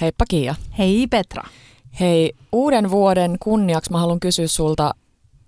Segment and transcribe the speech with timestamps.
[0.00, 0.54] Heippa Kiia.
[0.78, 1.42] Hei Petra.
[2.00, 4.94] Hei, uuden vuoden kunniaksi mä haluan kysyä sulta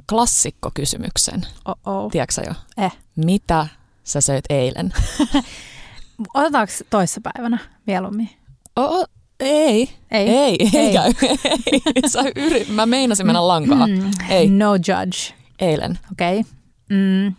[0.09, 1.47] klassikkokysymyksen.
[1.65, 2.11] Oh-oh.
[2.11, 2.85] Tiedätkö jo?
[2.85, 2.93] Eh.
[3.17, 3.67] Mitä
[4.05, 4.93] sä söit eilen?
[6.35, 8.31] Otetaanko toissapäivänä mieluummin?
[8.77, 9.07] Oh,
[9.41, 9.91] ei.
[10.11, 10.29] Ei.
[10.29, 10.93] Ei, ei, Ei.
[10.93, 11.13] käy.
[11.73, 12.09] ei.
[12.09, 13.87] Sä yrit, mä meinasin mennä lankaa.
[13.87, 14.49] Mm, Ei.
[14.51, 15.35] No judge.
[15.59, 15.99] Eilen.
[16.13, 16.41] Okei.
[16.41, 16.53] Okay.
[16.89, 17.35] Mm.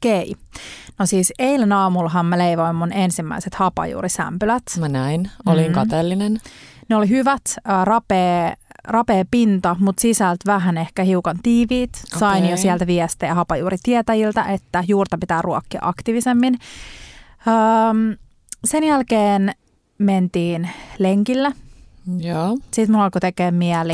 [0.00, 0.34] Okei.
[0.98, 4.62] No siis eilen aamullahan mä leivoin mun ensimmäiset hapajuurisämpylät.
[4.80, 5.30] Mä näin.
[5.46, 5.72] Olin Mm.
[5.72, 6.38] kateellinen.
[6.88, 8.54] Ne oli hyvät, äh, rapea,
[8.84, 11.90] rapea pinta, mutta sisältä vähän ehkä hiukan tiiviit.
[12.18, 12.50] Sain Okei.
[12.50, 16.54] jo sieltä viestejä hapajuuritietäjiltä, että juurta pitää ruokkia aktiivisemmin.
[17.46, 18.16] Öm,
[18.64, 19.52] sen jälkeen
[19.98, 21.52] mentiin lenkillä.
[22.18, 22.58] Joo.
[22.70, 23.92] Sitten mulla alkoi tekemään mieli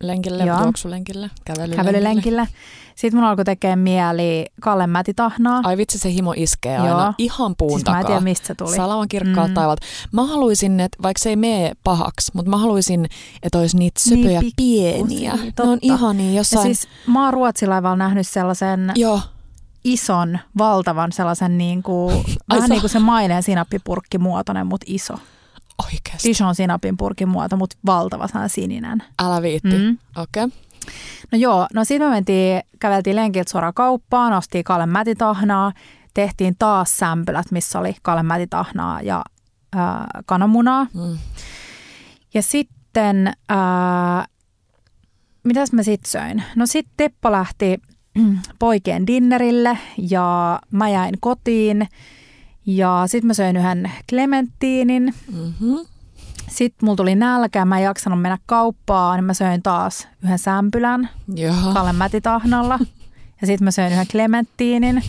[0.00, 0.62] Kävelylenkille, Joo.
[0.62, 1.84] juoksulenkille, kävelylenkille.
[1.84, 2.46] kävelylenkillä.
[2.94, 5.60] Sitten mulla alkoi tekemään mieli Kalle Mätitahnaa.
[5.64, 6.84] Ai vitsi, se himo iskee Joo.
[6.86, 8.06] aina ihan puun Siis mä en takaa.
[8.06, 8.76] tiedä, mistä se tuli.
[8.76, 9.54] Salaman kirkkaat Mm.
[9.54, 9.86] taivalta.
[10.12, 13.06] Mä haluaisin, että vaikka se ei mene pahaksi, mutta mä haluaisin,
[13.42, 15.32] että olisi niitä söpöjä Niin pieniä.
[15.32, 15.78] pikkusia, Ne on totta.
[15.82, 16.62] ihania Ja jossain.
[16.62, 19.20] siis mä oon Ruotsilaivalla nähnyt sellaisen Joo,
[19.84, 25.14] ison, valtavan sellaisen niin kuin, vähän niin kuin se mainen sinappipurkki muotoinen, mutta iso.
[25.84, 26.32] Oikeasti.
[26.38, 29.02] Dijon sinapin purkin muoto, mutta valtava sininen.
[29.22, 29.78] Älä viitti.
[29.78, 29.98] Mm.
[30.16, 30.44] Okei.
[30.44, 30.58] Okay.
[31.32, 35.72] No joo, no sitten me mentiin, käveltiin lenkiltä suoraan kauppaan, ostiin Kalle Mätitahnaa,
[36.14, 39.24] tehtiin taas sämpylät, missä oli Kalle Mätitahnaa ja
[39.76, 40.86] ää, kananmunaa.
[40.94, 41.18] Mm.
[42.34, 44.24] Ja sitten, ää,
[45.44, 46.42] mitäs mä sit söin?
[46.56, 47.80] No sitten Teppo lähti
[48.58, 49.78] poikien dinnerille
[50.10, 51.88] ja mä jäin kotiin.
[52.76, 55.14] Ja sitten mä söin yhden klementtiinin.
[55.32, 55.78] Mm-hmm.
[56.48, 61.08] Sitten mulla tuli nälkä, mä en jaksanut mennä kauppaan, niin mä söin taas yhden sämpylän.
[61.74, 62.78] Kalle Mätitahnalla.
[63.40, 65.02] Ja sitten mä söin yhden klementtiinin.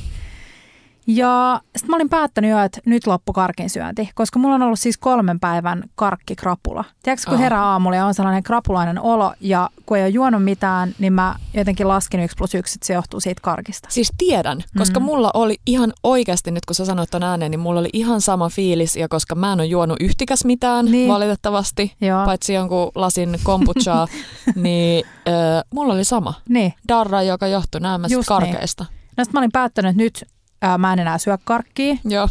[1.16, 4.80] Ja sitten mä olin päättänyt jo, että nyt loppu karkin syönti, koska mulla on ollut
[4.80, 6.84] siis kolmen päivän karkkikrapula.
[7.04, 7.40] Tiedätkö, kun Oh.
[7.40, 11.36] herää aamulla ja on sellainen krapulainen olo ja kun ei ole juonut mitään, niin mä
[11.54, 13.88] jotenkin laskin yksi plus yksi, että se johtuu siitä karkista.
[13.92, 15.04] Siis tiedän, koska Mm.
[15.04, 15.06] mm.
[15.06, 18.50] mulla oli ihan oikeasti, nyt kun sä sanoit ton ääneen, niin mulla oli ihan sama
[18.50, 21.10] fiilis, ja koska mä en ole juonut yhtikäs mitään Niin.
[21.10, 22.26] valitettavasti, Joo.
[22.26, 24.08] paitsi jonkun lasin kombuchaa,
[24.56, 25.34] niin äh,
[25.74, 26.34] mulla oli sama.
[26.50, 26.74] Niin.
[26.88, 28.40] Darra, joka johtui näemmästä Just niin.
[28.52, 28.86] karkeista.
[29.18, 30.24] No sitten mä olin päättänyt, että nyt
[30.62, 31.96] ää, mä en enää syö karkkia.
[32.06, 32.30] Joo.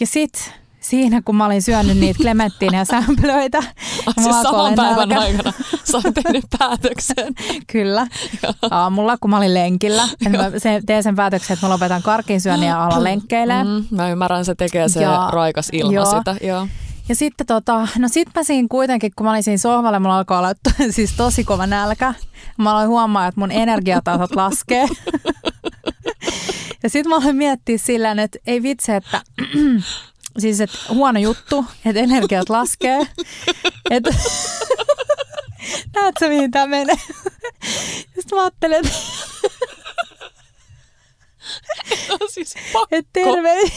[0.00, 0.42] Ja sitten
[0.80, 3.58] siinä, kun mä olin syönyt niitä klementtiinejä ja sämpylöitä,
[4.16, 5.20] mulla siis saman päivän nälkä.
[5.26, 5.52] aikana
[5.84, 7.34] sä oot tehnyt päätöksen.
[7.72, 8.06] Kyllä.
[8.70, 10.02] Aamulla, kun mä olin lenkillä.
[10.26, 13.64] Et mä se, teen sen päätöksen, että mä lopetan karkin syönnin ja alan lenkkeilee.
[13.64, 13.84] Mm.
[13.90, 16.18] Mä ymmärrän, se tekee se Ja- raikas ilma joo.
[16.18, 16.36] sitä.
[16.42, 16.68] Joo.
[17.08, 20.38] Ja sitten tota, no sit mä siinä kuitenkin, kun mä olin siinä sohvalla, mulla alkoi
[20.38, 20.52] olla
[20.90, 22.14] siis tosi kova nälkä.
[22.58, 24.86] Mä aloin huomaa, että mun energiatasot laskee.
[26.82, 29.22] Ja sitten mä aloin miettiä sillä että ei vitsi, että
[30.38, 32.98] siis että huono juttu, että energiat laskee.
[33.90, 34.10] Että
[35.94, 36.96] näetkö mihin tämä menee?
[38.14, 38.92] Sitten mä ajattelin, että
[42.10, 42.96] On siis pakko.
[42.96, 43.70] Et terveyden,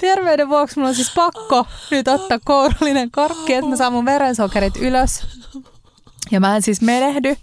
[0.00, 4.76] terveyden vuoksi mulla on siis pakko nyt ottaa kourallinen karkki, että mä saan mun verensokerit
[4.76, 5.26] ylös.
[6.30, 7.36] Ja mä en siis menehdy.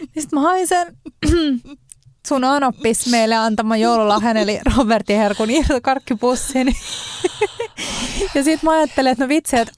[0.00, 0.96] Sitten mä hain sen
[2.26, 6.76] sun anoppis meille antama joululahjan, eli Robertin herkun irtokarkkipussin.
[8.34, 9.72] Ja sitten mä ajattelin, että no vitsi, että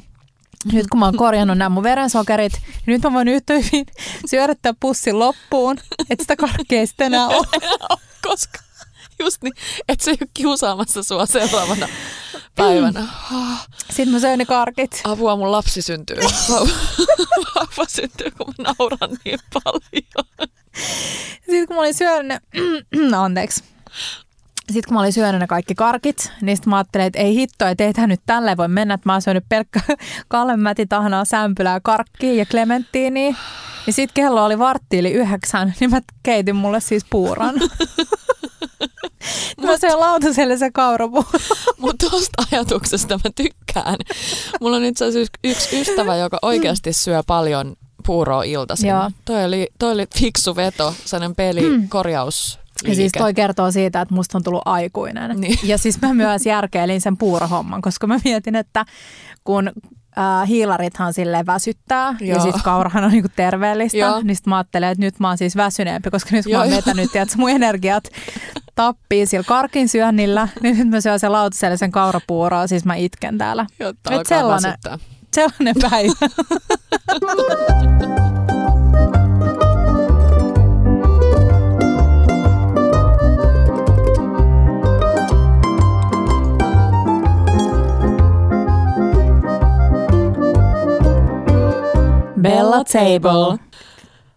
[0.72, 3.86] nyt kun mä oon korjannut nämä mun verensokerit, niin nyt mä voin yhtä hyvin
[4.30, 5.78] syödä tämän pussin loppuun,
[6.10, 7.46] että sitä karkkia ei sitten enää ole.
[8.28, 8.58] Koska
[9.18, 9.52] just niin,
[9.88, 11.88] että se ei ole kiusaamassa sua seuraavana
[12.56, 13.08] päivänä.
[13.94, 15.00] Sitten mä söin ne karkit.
[15.04, 16.16] Apua, mun lapsi syntyy.
[17.54, 20.48] Vauva syntyy, kun mä nauran niin paljon.
[21.40, 22.42] Sitten kun mä olin syönyt
[23.10, 23.64] ne, anteeksi.
[24.72, 27.66] Sitten kun mä olin syönyt ne kaikki karkit, niin sitten mä ajattelin, että ei hitto,
[27.66, 29.80] että ei tämä nyt tälleen voi mennä, että mä oon syönyt pelkkä
[30.28, 33.34] Kalle Mätitahnaa, sämpylää, karkkia ja klementtiiniä.
[33.86, 37.54] Ja sitten kello oli vartti yli yhdeksän, niin mä keitin mulle siis puuron.
[39.62, 41.28] mä söin lautaselle se kaurapuuro.
[41.80, 43.96] Mutta tuosta ajatuksesta mä tykkään.
[44.60, 47.76] Mulla on itse asiassa yksi ystävä, joka oikeasti syö paljon
[48.06, 48.88] puuroa iltaisin.
[48.90, 49.10] Joo.
[49.24, 51.88] Toi oli, toi oli fiksu veto, sellainen peli, mm.
[51.88, 52.58] korjaus.
[52.88, 55.40] Ja siis toi kertoo siitä, että musta on tullut aikuinen.
[55.40, 55.58] Niin.
[55.62, 58.84] Ja siis mä myös järkeilin sen puurohomman, koska mä mietin, että
[59.44, 59.68] kun
[60.18, 62.42] äh, hiilarithan sille väsyttää ja Joo.
[62.42, 64.20] sitten kaurahan on niinku terveellistä, Joo.
[64.22, 66.76] niin sit mä ajattelen, että nyt mä oon siis väsyneempi, koska nyt Joo, mä oon
[66.76, 68.04] vetänyt, että mun energiat
[68.74, 73.38] tappii sillä karkin syönnillä, niin nyt mä syön sen lautaselle sen kaurapuuroa, siis mä itken
[73.38, 73.66] täällä.
[73.80, 74.98] Jotta Et sellainen- väsyttää
[75.34, 76.12] sellainen päivä.
[92.42, 93.58] Bella Table.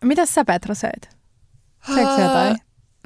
[0.02, 1.10] Mitä sä Petra söit?
[1.96, 2.58] Se jotain?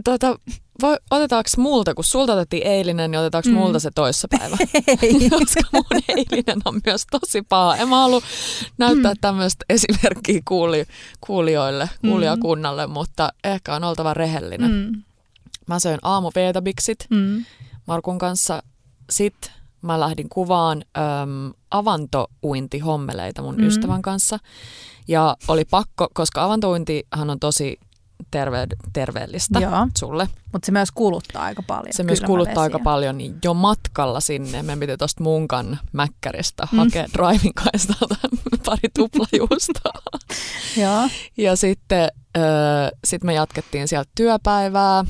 [0.04, 0.36] Tota,
[0.82, 3.56] voi, otetaanko multa, kun sulta otettiin eilinen, niin otetaanko Mm.
[3.56, 3.60] mm.
[3.62, 4.58] multa se toissapäivä?
[5.02, 5.30] Ei.
[5.40, 7.76] Koska mun eilinen on myös tosi paha.
[7.76, 8.22] En mä halua
[8.78, 10.86] näyttää tämmöistä esimerkkiä kuuli,
[11.22, 14.72] kuulijoille, kuulijakunnalle, mutta ehkä on oltava rehellinen.
[14.72, 14.78] Mm.
[14.96, 15.04] Mm.
[15.68, 16.32] Mä söin aamu
[17.10, 17.46] Mm.
[17.88, 18.64] Markun kanssa.
[19.10, 23.62] Sitten mä lähdin kuvaan äm, avantouintihommeleita mun Mm.
[23.62, 23.68] mm.
[23.68, 24.40] ystävän kanssa.
[25.08, 27.78] Ja oli pakko, koska avantouintihan on tosi
[28.32, 30.28] terve, terveellistä Joo, sulle.
[30.54, 31.94] mutta se myös kuluttaa aika paljon.
[31.94, 32.62] Se myös kuluttaa kylmävesiä.
[32.64, 36.78] aika paljon, niin jo matkalla sinne meidän piti tuosta munkan mäkkäristä Mm.
[36.78, 38.16] hakea driving kaistalta
[38.66, 40.20] pari tuplajuustoa.
[40.82, 41.10] Joo.
[41.38, 42.42] ja sitten ö,
[43.06, 45.06] sit me jatkettiin sieltä työpäivää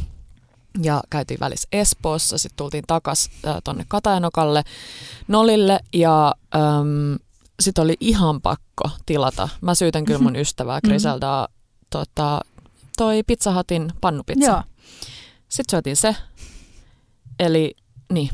[0.83, 2.37] ja käytiin välissä Espoossa.
[2.37, 3.29] Sitten tultiin takas
[3.63, 4.63] tonne Katajanokalle
[5.27, 7.17] Nolille ja äm,
[7.59, 9.49] sitten oli ihan pakko tilata.
[9.61, 11.47] Mä syytän kyllä mun ystävää Griseldaa
[11.89, 12.41] tota,
[12.99, 14.45] toi Pizza Hutin pannupizza.
[14.51, 14.63] Joo.
[15.49, 16.15] Sitten syötiin se.
[17.39, 17.75] Eli
[18.13, 18.29] niin.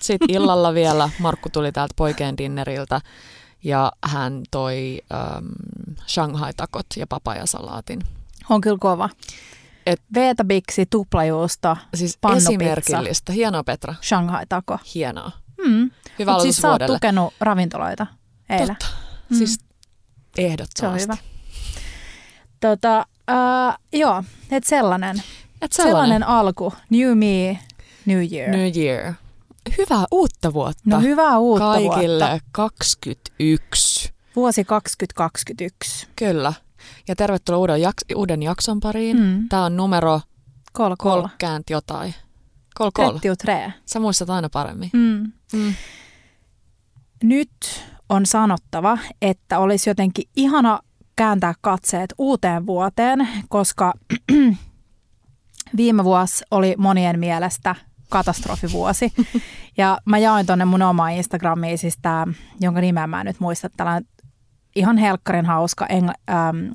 [0.00, 3.00] Sitten illalla vielä Markku tuli täältä poikien dinneriltä
[3.64, 5.46] ja hän toi ähm,
[6.08, 8.00] Shanghai-takot ja papajasalaatin.
[8.50, 9.08] On kyllä kova.
[9.86, 12.50] Et- Veetabiksi, tuplajuusto, Siis Pannupizza.
[12.50, 13.32] esimerkillistä.
[13.32, 13.94] Hienoa Petra.
[14.02, 14.78] Shanghai-tako.
[14.94, 15.30] Hienoa.
[15.66, 15.90] Mm.
[16.18, 16.96] Hyvä Mut aloitus siis sä oot vuodelle.
[16.98, 18.06] tukenut ravintoloita
[18.50, 18.66] eilen.
[18.76, 18.86] Totta.
[19.28, 19.36] Mm.
[19.38, 19.60] Siis Se
[20.42, 21.02] on ehdottomasti.
[21.02, 21.16] hyvä.
[22.60, 25.22] Tota, uh, joo, et sellainen.
[25.62, 25.94] Et sellainen.
[26.02, 26.28] sellainen.
[26.28, 26.72] alku.
[26.90, 27.58] New me,
[28.06, 28.50] new year.
[28.50, 29.12] New Year.
[29.78, 30.82] Hyvää uutta vuotta.
[30.86, 32.46] No hyvää uutta Kaikille vuotta.
[32.52, 34.12] 21.
[34.36, 36.06] Vuosi 2021.
[36.16, 36.52] Kyllä.
[37.08, 39.20] Ja tervetuloa uuden, jaks- uuden jakson pariin.
[39.20, 39.48] Mm.
[39.48, 40.20] Tämä on numero
[40.72, 41.20] Kol, kol.
[41.20, 42.14] kolkäänt jotain.
[42.74, 43.04] Kol kol.
[43.06, 43.72] 33.
[43.86, 44.90] Sä muistat aina paremmin.
[44.92, 45.32] Mm.
[45.52, 45.74] Mm.
[47.22, 47.50] Nyt
[48.08, 50.80] on sanottava, että olisi jotenkin ihana
[51.16, 53.92] kääntää katseet uuteen vuoteen, koska
[55.76, 57.74] viime vuosi oli monien mielestä
[58.08, 59.12] katastrofivuosi.
[59.76, 62.26] Ja mä jaoin tonne mun omaa Instagramiin, siis tää,
[62.60, 64.08] jonka nimeä mä en nyt muista, tällainen
[64.76, 66.72] ihan helkkarin hauska engl- ähm,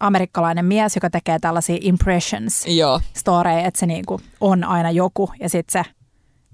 [0.00, 3.00] amerikkalainen mies, joka tekee tällaisia impressions Joo.
[3.14, 5.90] storeja, että se niinku on aina joku ja sitten se,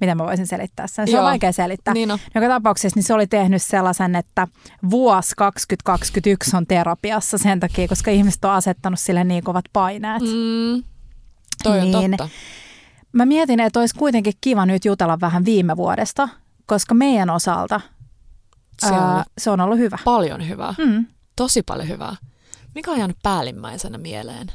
[0.00, 1.24] miten mä voisin selittää sen, se on Joo.
[1.24, 1.94] vaikea selittää.
[1.94, 2.18] Niin on.
[2.34, 4.48] Joka tapauksessa niin se oli tehnyt sellaisen, että
[4.90, 10.22] vuosi 2021 on terapiassa sen takia, koska ihmiset on asettanut sille niin kovat paineet.
[10.22, 10.82] Mm.
[11.62, 12.10] Toi on Niin.
[12.10, 12.28] totta.
[13.12, 16.28] Mä mietin, että olisi kuitenkin kiva nyt jutella vähän viime vuodesta,
[16.66, 17.80] koska meidän osalta
[18.80, 19.98] Se on ää, ollut se on ollut hyvä.
[20.04, 20.74] paljon hyvää.
[20.78, 21.06] Mm.
[21.36, 22.16] Tosi paljon hyvää.
[22.74, 24.46] Mikä on jäänyt päällimmäisenä mieleen?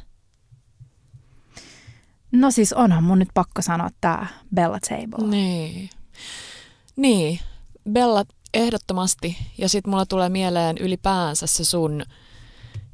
[2.33, 5.27] No siis onhan mun nyt pakko sanoa tämä Bella Table.
[5.27, 5.89] Niin.
[6.95, 7.39] Niin.
[7.91, 9.37] Bella ehdottomasti.
[9.57, 12.03] Ja sitten mulla tulee mieleen ylipäänsä se sun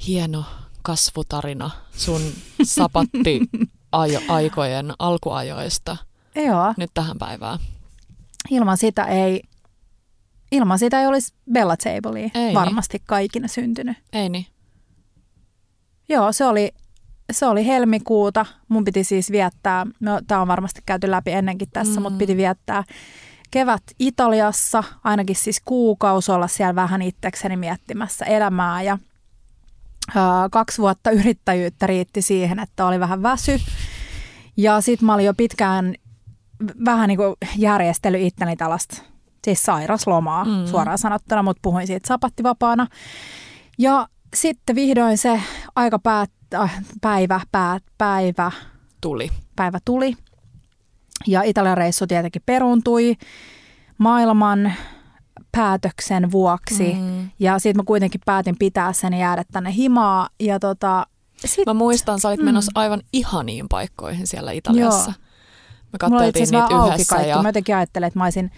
[0.08, 0.46] hieno
[0.82, 2.22] kasvutarina sun
[2.64, 3.40] sapatti
[4.28, 5.98] aikojen alkuajoista
[6.36, 7.60] Joo, nyt tähän päivään.
[8.50, 9.42] ilman sitä ei,
[10.52, 13.98] ilman sitä ei olisi Bella Tablea Ei varmasti kaikina syntynyt.
[14.14, 14.46] Ei niin?
[16.10, 16.72] Joo, se oli,
[17.32, 18.46] se oli helmikuuta.
[18.68, 22.04] Mun piti siis viettää, no tämä on varmasti käyty läpi ennenkin tässä, mm.
[22.04, 22.84] Mutta piti viettää
[23.52, 28.98] kevät Italiassa, ainakin siis kuukausi olla siellä vähän itsekseni miettimässä elämää ja
[30.16, 33.60] ää, kaksi vuotta yrittäjyyttä riitti siihen, että oli vähän väsy.
[34.58, 35.96] Ja sitten mä olin jo pitkään
[36.86, 39.02] vähän niin kuin järjestellyt itteni tällaista,
[39.44, 40.66] siis sairaslomaa mm.
[40.66, 42.88] Suoraan sanottuna, mutta puhuin siitä sapattivapaana.
[43.78, 45.42] Ja sitten vihdoin se
[45.76, 46.39] aika päät, äh,
[47.02, 48.52] päivä, päät, päivä,
[49.02, 49.30] Tuli.
[49.56, 50.16] päivä tuli.
[51.28, 53.16] Ja Italian reissu tietenkin peruuntui
[53.98, 54.74] maailman
[55.52, 56.94] päätöksen vuoksi.
[56.94, 57.30] Mm.
[57.40, 60.30] Ja sitten mä kuitenkin päätin pitää sen ja jäädä tänne himaa.
[60.40, 61.08] Ja tota,
[61.46, 62.46] sit, Mä muistan, sä olit Mm.
[62.46, 65.12] menossa aivan ihaniin paikkoihin siellä Italiassa.
[65.12, 65.26] Joo.
[65.94, 67.16] Me katteltiin niitä yhdessä.
[67.16, 67.30] kaikki.
[67.30, 68.52] Ja, Mä jotenkin ajattelin, että mä olisin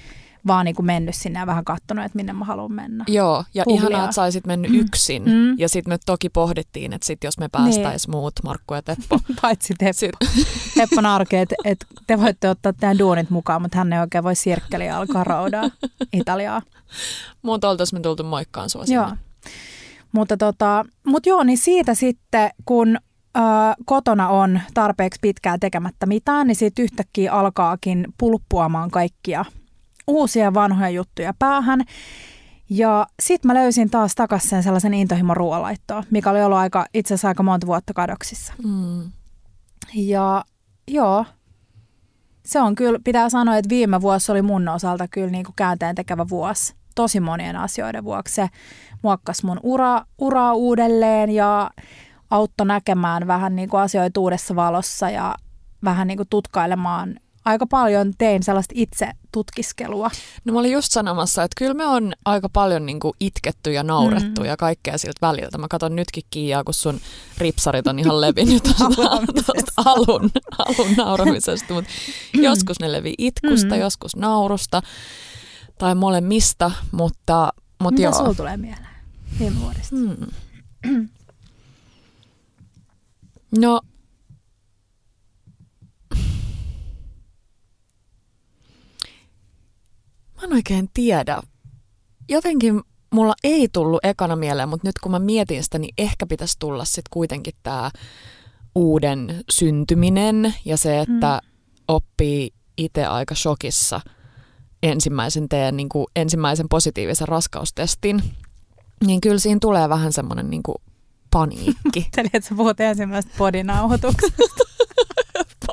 [0.47, 3.05] vaan niin kuin mennyt sinne ja vähän katsonut, että minne mä haluan mennä.
[3.07, 3.87] joo, ja Googlia.
[3.89, 5.23] ihanaa, että sä olisit mennyt yksin.
[5.23, 5.59] Mm.
[5.59, 9.19] Ja sitten me toki pohdittiin, että sit jos me päästäis muut, Markku ja Teppo.
[9.41, 9.93] Paitsi Teppo.
[9.93, 10.11] Sit,
[10.77, 14.35] Teppo narki, että, että te voitte ottaa teidän duunit mukaan, mutta hän ei oikein voi
[14.35, 15.69] sirkkeliä alkaa raudaa
[16.13, 16.61] Italiaa.
[17.41, 19.05] muut oltais me tultu moikkaan sua Joo.
[19.07, 19.21] sinne.
[20.11, 22.97] Mutta tota, mut joo, niin siitä sitten, kun
[23.37, 23.39] ö,
[23.85, 29.45] kotona on tarpeeksi pitkään tekemättä mitään, niin siitä yhtäkkiä alkaakin pulppuamaan kaikkia
[30.07, 31.81] uusia vanhoja juttuja päähän.
[32.69, 37.13] Ja sitten mä löysin taas takaisin sen sellaisen intohimon ruoanlaittoa, mikä oli ollut aika, itse
[37.13, 38.53] asiassa aika monta vuotta kadoksissa.
[38.63, 39.11] Mm.
[39.93, 40.43] Ja
[40.87, 41.25] joo,
[42.45, 45.95] se on kyllä, pitää sanoa, että viime vuosi oli mun osalta kyllä niin kuin käänteen
[45.95, 46.75] tekevä vuosi.
[46.95, 48.35] tosi monien asioiden vuoksi.
[48.35, 48.47] Se
[49.03, 51.71] muokkasi mun ura, uraa uudelleen ja
[52.29, 55.35] auttoi näkemään vähän niin kuin asioita uudessa valossa ja
[55.83, 60.11] vähän niin kuin tutkailemaan aika paljon tein sellaista itse tutkiskelua.
[60.45, 63.83] No mä olin just sanomassa, että kyllä me on aika paljon niin kuin itketty ja
[63.83, 64.47] naurettu mm.
[64.47, 65.57] ja kaikkea siltä väliltä.
[65.57, 66.99] Mä katson nytkin Kiiaa, kun sun
[67.37, 68.63] ripsarit on ihan levinnyt
[69.45, 71.73] tuosta alun, alun nauramisesta.
[71.73, 71.91] Mutta
[72.37, 72.43] mm.
[72.43, 73.81] joskus ne levii itkusta, mm.
[73.81, 74.81] joskus naurusta
[75.77, 78.13] tai molemmista, mutta, mutta Mitä joo.
[78.13, 78.87] sulla tulee mieleen
[79.39, 79.95] viime vuodesta?
[79.95, 81.07] Hmm.
[83.57, 83.81] No,
[90.41, 91.41] mä en oikein tiedä.
[92.29, 92.81] Jotenkin
[93.13, 96.85] mulla ei tullut ekana mieleen, mutta nyt kun mä mietin sitä, niin ehkä pitäisi tulla
[96.85, 97.91] sitten kuitenkin tämä
[98.75, 101.49] uuden syntyminen ja se, että mm.
[101.87, 104.01] oppii itse aika shokissa
[104.83, 108.23] ensimmäisen teen, niin kuin ensimmäisen positiivisen raskaustestin,
[109.05, 110.75] niin kyllä siinä tulee vähän semmoinen niin kuin
[111.31, 112.07] paniikki.
[112.17, 114.43] Eli että sä puhut ensimmäisestä podinauhoituksesta.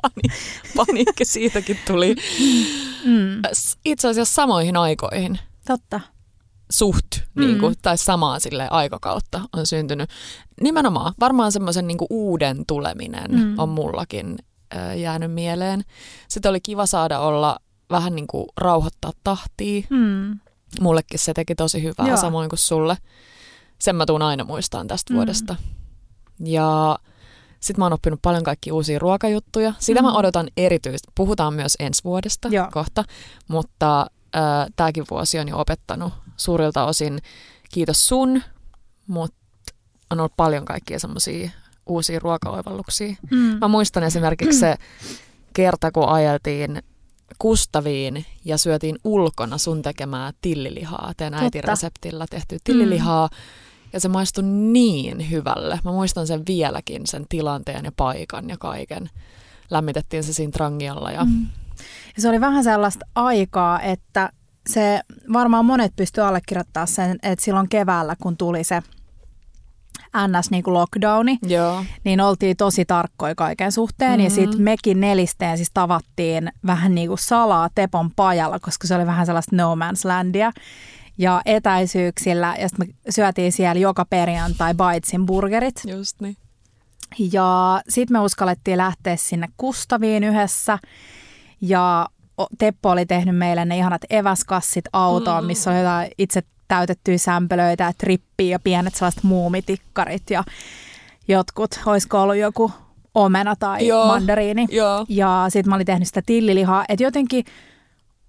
[0.02, 0.34] Pani,
[0.76, 2.14] paniikki siitäkin tuli.
[3.04, 3.42] Mm.
[3.84, 6.00] Itse asiassa samoihin aikoihin Totta.
[6.70, 7.40] suht, Mm.
[7.46, 10.10] niin kuin, tai samaa sille aikakautta on syntynyt.
[10.60, 13.38] Nimenomaan, varmaan semmoisen niin uuden tuleminen Mm.
[13.40, 13.58] mm.
[13.58, 14.38] on mullakin
[14.90, 15.84] ö, jäänyt mieleen.
[16.28, 17.58] Sitten oli kiva saada olla
[17.90, 19.82] vähän niin kuin rauhoittaa tahtia.
[19.90, 20.38] Mm.
[20.80, 22.16] Mullekin se teki tosi hyvää, Joo.
[22.16, 22.96] Samoin kuin sulle.
[23.78, 25.14] Sen mä tuun aina muistaan tästä Mm.
[25.14, 25.16] mm.
[25.16, 25.56] vuodesta.
[26.44, 26.98] Ja
[27.60, 29.72] sitten mä oon oppinut paljon kaikki uusia ruokajuttuja.
[29.78, 30.06] Sitä Mm.
[30.06, 31.08] mä odotan erityisesti.
[31.14, 32.68] Puhutaan myös ensi vuodesta Joo.
[32.72, 33.04] kohta,
[33.48, 34.00] mutta
[34.36, 37.18] äh, tämäkin vuosi on jo opettanut suurilta osin.
[37.72, 38.42] Kiitos sun,
[39.06, 39.36] mutta
[40.10, 41.50] on ollut paljon kaikkia semmoisia
[41.86, 43.14] uusia ruokaoivalluksia.
[43.30, 43.58] Mm.
[43.60, 44.76] Mä muistan esimerkiksi se
[45.52, 46.82] kerta, kun ajeltiin
[47.38, 53.28] Kustaviin ja syötiin ulkona sun tekemää tillilihaa, teidän äitin reseptillä tehtyä tillilihaa.
[53.92, 55.80] Ja se maistui niin hyvälle.
[55.84, 59.10] Mä muistan sen vieläkin, sen tilanteen ja paikan ja kaiken.
[59.70, 61.46] Lämmitettiin se siinä trangialla ja Mm.
[62.16, 64.32] Ja se oli vähän sellaista aikaa, että
[64.68, 65.00] se
[65.32, 68.82] varmaan monet pystyy allekirjoittamaan sen, että silloin keväällä, kun tuli se
[70.16, 71.84] NS niin kuin lockdowni, joo.
[72.04, 74.10] niin oltiin tosi tarkkoja kaiken suhteen.
[74.10, 74.24] Mm-hmm.
[74.24, 79.06] Ja sitten mekin nelisteen siis tavattiin vähän niin kuin salaa Tepon pajalla, koska se oli
[79.06, 80.52] vähän sellaista no man's landia.
[81.18, 85.82] Ja etäisyyksillä, ja sitten me syötiin siellä joka perjantai Baitsin burgerit.
[85.86, 86.36] Just niin.
[87.32, 90.78] Ja sitten me uskallettiin lähteä sinne Kustaviin yhdessä.
[91.60, 92.06] Ja
[92.58, 95.46] Teppo oli tehnyt meille ne ihanat eväskassit autoon, Mm.
[95.46, 100.44] missä oli jotain itse täytettyjä sämpelöitä ja trippiä ja pienet sellaiset muumitikkarit ja
[101.28, 102.72] jotkut, olisiko ollut joku
[103.14, 104.06] omena tai Joo.
[104.06, 104.66] mandariini.
[104.70, 105.06] Joo.
[105.08, 107.44] Ja sitten mä olin tehnyt sitä tillilihaa, että jotenkin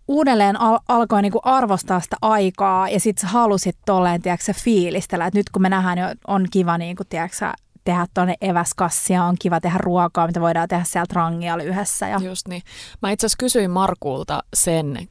[0.09, 5.39] uudelleen al- alkoi niinku arvostaa sitä aikaa ja sitten sä halusit tolleen, tiedätkö, fiilistellä, että
[5.39, 7.51] nyt kun me nähdään, niin on kiva niinku, tiedätkö,
[7.83, 12.07] tehdä tuonne eväskassia, on kiva tehdä ruokaa, mitä voidaan tehdä sieltä rangialla yhdessä.
[12.07, 12.61] Ja, Just niin.
[13.01, 15.07] Mä itse asiassa kysyin Markulta sen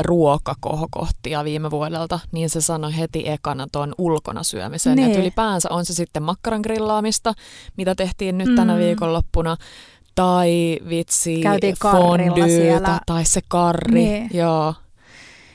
[0.00, 4.96] ruokakohokohtia viime vuodelta, niin se sanoi heti ekana tuon ulkona syömisen.
[4.96, 5.08] Niin.
[5.08, 7.34] Että ylipäänsä on se sitten makkaran grillaamista,
[7.76, 8.78] mitä tehtiin nyt tänä Mm.
[8.78, 9.56] viikonloppuna,
[10.20, 13.94] tai vitsi Käytiin fondyytä, tai se karri.
[13.94, 14.30] Niin.
[14.32, 14.74] Joo.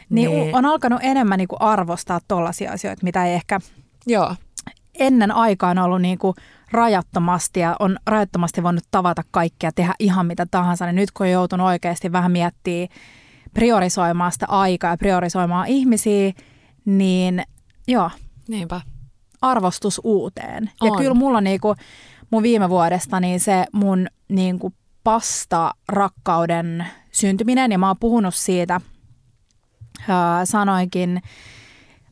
[0.10, 3.60] niin, niin on alkanut enemmän niinku arvostaa tollaisia asioita, mitä ei ehkä
[4.08, 4.36] Joo,
[5.00, 6.36] ennen aikaan ollut niinku
[6.72, 11.32] rajattomasti ja on rajattomasti voinut tavata kaikkea, tehdä ihan mitä tahansa, niin nyt kun on
[11.32, 12.88] joutunut oikeasti vähän miettimään
[13.54, 16.34] priorisoimaan sitä aikaa ja priorisoimaan ihmisiä,
[16.86, 17.44] niin
[17.88, 18.12] joo,
[18.48, 18.82] niinpä.
[19.42, 20.70] arvostus uuteen.
[20.84, 20.98] Ja On.
[20.98, 21.76] kyllä mulla niinku,
[22.32, 28.82] mun viime vuodesta niin se mun niinku pasta rakkauden syntyminen, ja mä oon puhunut siitä,
[30.08, 31.22] ää, sanoinkin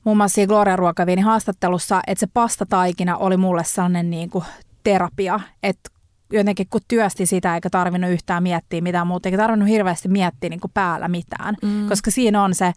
[0.04, 4.44] muun muassa siinä Gloria Ruokaviinin haastattelussa, että se pastataikina oli mulle sellainen niinku
[4.84, 5.90] terapia, että
[6.34, 10.72] jotenkin kun työsti sitä eikä tarvinnut yhtään miettiä mitään muuta, eikä tarvinnut hirveästi miettiä niinku
[10.74, 11.90] päällä mitään, Mm.
[11.90, 12.72] koska siinä on se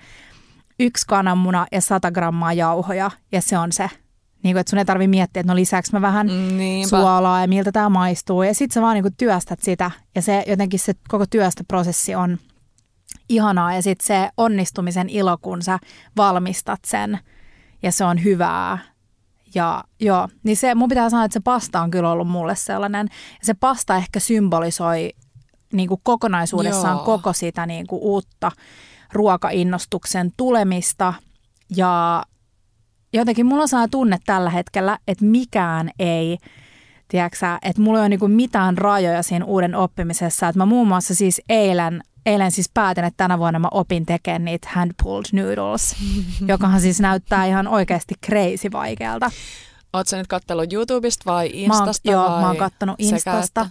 [0.80, 3.90] yksi kananmuna ja 100 grammaa jauhoja ja se on se.
[4.46, 6.26] Niin kuin, että sun ei tarvitse miettiä, että no lisäksi mä vähän
[6.58, 6.88] Niinpä.
[6.88, 8.42] suolaa ja miltä tämä maistuu.
[8.42, 12.38] Ja sitten sä vaan niin kuin työstät sitä ja se jotenkin se koko työstöprosessi on
[13.28, 15.78] ihanaa ja sitten se onnistumisen ilo, kun sä
[16.16, 17.18] valmistat sen
[17.82, 18.78] ja se on hyvää.
[19.54, 23.08] Ja joo, niin se, mun pitää sanoa, että se pasta on kyllä ollut mulle sellainen.
[23.40, 25.10] Ja se pasta ehkä symbolisoi
[25.72, 27.04] niin kuin kokonaisuudessaan Joo.
[27.04, 28.52] koko sitä niin kuin uutta
[29.12, 31.14] ruokainnostuksen tulemista.
[31.76, 32.22] Ja
[33.12, 36.38] jotenkin mulla on sellainen tunne tällä hetkellä, että mikään ei,
[37.08, 40.48] tiedätkö sä, että mulla ei ole niinku mitään rajoja siinä uuden oppimisessa.
[40.48, 44.44] Että mä muun muassa siis eilen eilen siis päätin, että tänä vuonna mä opin tekemään
[44.44, 45.96] niitä hand pulled noodles,
[46.48, 49.30] jokahan siis näyttää ihan oikeasti crazy vaikealta.
[49.92, 52.10] Oletko nyt katsellut YouTubesta vai Instasta?
[52.12, 53.66] Mä oon, vai joo, mä oon kattonut Instasta että,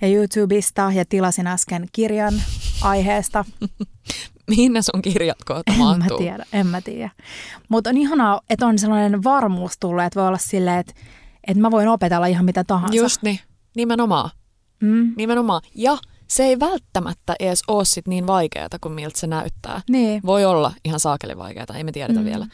[0.00, 2.34] ja YouTubesta ja tilasin äsken kirjan
[2.82, 3.44] aiheesta.
[4.48, 5.98] Mihin ne sun kirjat kohta En mahtuu?
[6.18, 7.10] mä tiedä, en mä tiedä.
[7.68, 10.92] Mutta on ihanaa, että on sellainen varmuus tullut, että voi olla silleen, että,
[11.46, 12.96] että mä voin opetella ihan mitä tahansa.
[12.96, 13.38] Just niin,
[13.76, 14.30] nimenomaan.
[14.82, 15.12] Mm.
[15.16, 15.62] Nimenomaan.
[15.74, 19.80] Ja se ei välttämättä edes ole sit niin vaikeaa kuin miltä se näyttää.
[19.90, 20.22] Niin.
[20.26, 22.24] Voi olla ihan saakeli vaikeaa, ei me tiedetä Mm.
[22.26, 22.46] vielä.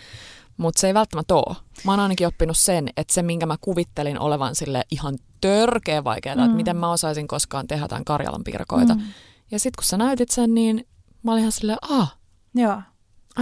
[0.56, 1.56] Mutta se ei välttämättä ole.
[1.84, 6.36] Mä oon ainakin oppinut sen, että se minkä mä kuvittelin olevan sille ihan törkeä vaikeaa,
[6.36, 6.42] mm.
[6.44, 8.94] Että miten mä osaisin koskaan tehdä jotain Karjalan pirkoita.
[8.94, 9.00] Mm.
[9.00, 9.06] Mm.
[9.50, 10.86] Ja sitten kun sä näytit sen, niin
[11.28, 12.16] mä olin ihan silleen, ah,
[12.54, 12.82] Joo.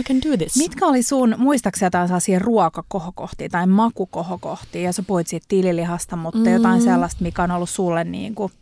[0.00, 0.56] I can do this.
[0.56, 4.82] Mitkä oli sun, muistaakseni jotain sellaisia ruokakohokohtia tai makukohokohtia?
[4.82, 6.52] Ja sä puhuit siitä tililihasta, mutta Mm.
[6.52, 8.52] jotain sellaista, mikä on ollut sulle niin kuin,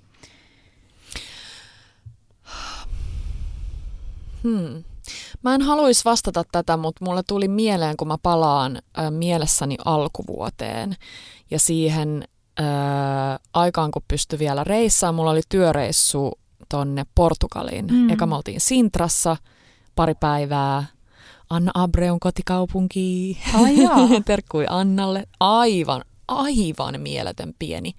[4.42, 4.84] Hmm.
[5.42, 10.96] Mä en haluaisi vastata tätä, mutta mulle tuli mieleen, kun mä palaan äh, mielessäni alkuvuoteen
[11.50, 12.24] ja siihen
[12.60, 12.66] äh,
[13.54, 15.14] aikaan, kun pystyi vielä reissaan.
[15.14, 17.86] Mulla oli työreissu tonne Portugaliin.
[17.86, 18.10] Mm.
[18.10, 19.36] Eka me oltiin Sintrassa
[19.94, 20.84] pari päivää.
[21.50, 23.38] Anna Abreun kotikaupunki.
[23.54, 23.74] Ai.
[24.26, 25.28] Terkkui Annalle.
[25.40, 27.94] Aivan, aivan mieletön pieni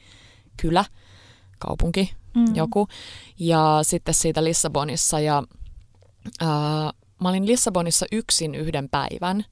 [0.61, 0.85] kylä,
[1.59, 2.55] kaupunki, mm.
[2.55, 2.87] joku.
[3.39, 5.43] Ja sitten siitä Lissabonissa ja
[6.41, 6.91] ää,
[7.21, 9.45] mä olin Lissabonissa yksin yhden päivän.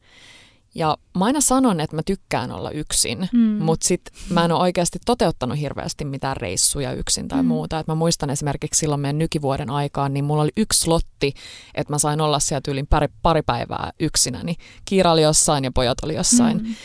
[0.75, 3.39] Ja mä aina sanon, että mä tykkään olla yksin, Mm.
[3.39, 7.47] mutta sit mä en ole oikeasti toteuttanut hirveästi mitään reissuja yksin tai Mm.
[7.47, 7.79] muuta.
[7.79, 11.33] Et mä muistan esimerkiksi silloin meidän nykivuoden aikaan, niin mulla oli yksi slotti,
[11.75, 14.55] että mä sain olla siellä tyylin pari, pari päivää yksinäni.
[14.85, 16.57] Kiira oli jossain ja pojat oli jossain.
[16.57, 16.75] Mm.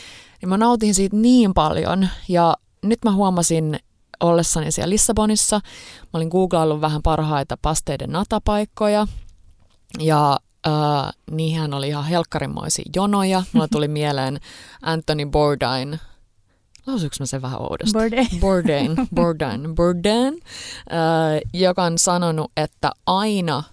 [0.41, 3.79] Niin mä nautin siitä niin paljon ja nyt mä huomasin
[4.19, 5.55] ollessani siellä Lissabonissa,
[6.01, 9.07] mä olin googlaillut vähän parhaita pasteiden natapaikkoja
[9.99, 13.43] ja äh, niihin oli ihan helkkarinmoisia jonoja.
[13.53, 14.39] Mulla tuli mieleen
[14.81, 15.99] Anthony Bourdain,
[16.87, 17.97] lausuinko mä sen vähän oudosti?
[17.99, 18.39] Birthday.
[18.39, 23.63] Bourdain, Bourdain, Bourdain, äh, joka on sanonut, että aina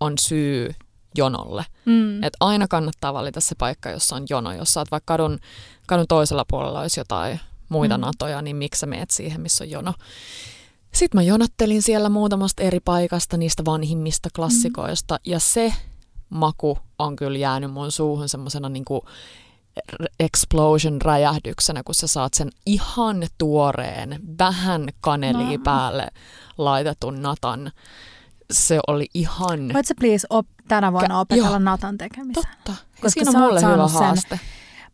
[0.00, 0.74] on syy
[1.14, 1.64] jonolle.
[1.84, 2.22] Mm.
[2.22, 4.52] Että aina kannattaa valita se paikka, jossa on jono.
[4.52, 5.38] Jos sä oot vaikka kadun,
[5.86, 8.00] kadun toisella puolella olisi jotain muita mm.
[8.00, 9.94] natoja, niin miksi sä meet siihen, missä on jono.
[10.92, 15.30] Sitten mä jonottelin siellä muutamasta eri paikasta, niistä vanhimmista klassikoista, mm.
[15.32, 15.74] ja se
[16.30, 19.04] maku on kyllä jäänyt mun suuhun semmoisena niinku
[20.00, 25.64] r- explosion-räjähdyksenä, kun sä saat sen ihan tuoreen, vähän kanelia No.
[25.64, 26.06] päälle
[26.58, 27.72] laitetun natan.
[28.52, 29.70] Se oli ihan...
[29.74, 31.58] Voit sä please op, tänä vuonna opetella joo.
[31.58, 32.34] natan tekemisen?
[32.64, 32.82] Totta.
[33.00, 34.40] Koska siinä on mulle hyvä saanut sen- haaste.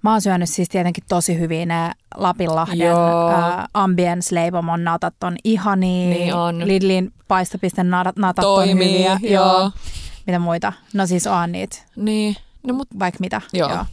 [0.02, 3.30] Mä oon syönyt siis tietenkin tosi hyvin ne Lapinlahden Joo.
[3.30, 6.08] ä, Ambience leipomon natat on ihania.
[6.10, 6.66] Niin on.
[6.68, 9.20] Lidlin paistopiste natat, on hyviä.
[9.22, 9.70] joo.
[10.26, 10.72] Mitä muita?
[10.94, 13.40] No siis on niitä, Niin, no mut vaikka mitä.
[13.52, 13.85] Joo.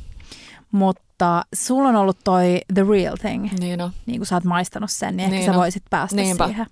[0.72, 3.92] Mutta sulla on ollut toi The Real Thing, niin no.
[4.06, 5.58] niin kuin sä oot maistanut sen, niin ehkä Niin sä on.
[5.58, 6.46] voisit päästä Niinpä.
[6.46, 6.66] siihen.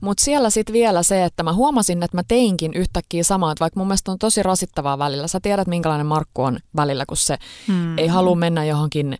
[0.00, 3.80] Mut siellä sitten vielä se, että mä huomasin, että mä teinkin yhtäkkiä samaa, että vaikka
[3.80, 5.28] mun mielestä on tosi rasittavaa välillä.
[5.28, 7.98] Sä tiedät, minkälainen Markku on välillä, kun se Hmm.
[7.98, 9.18] ei halua mennä johonkin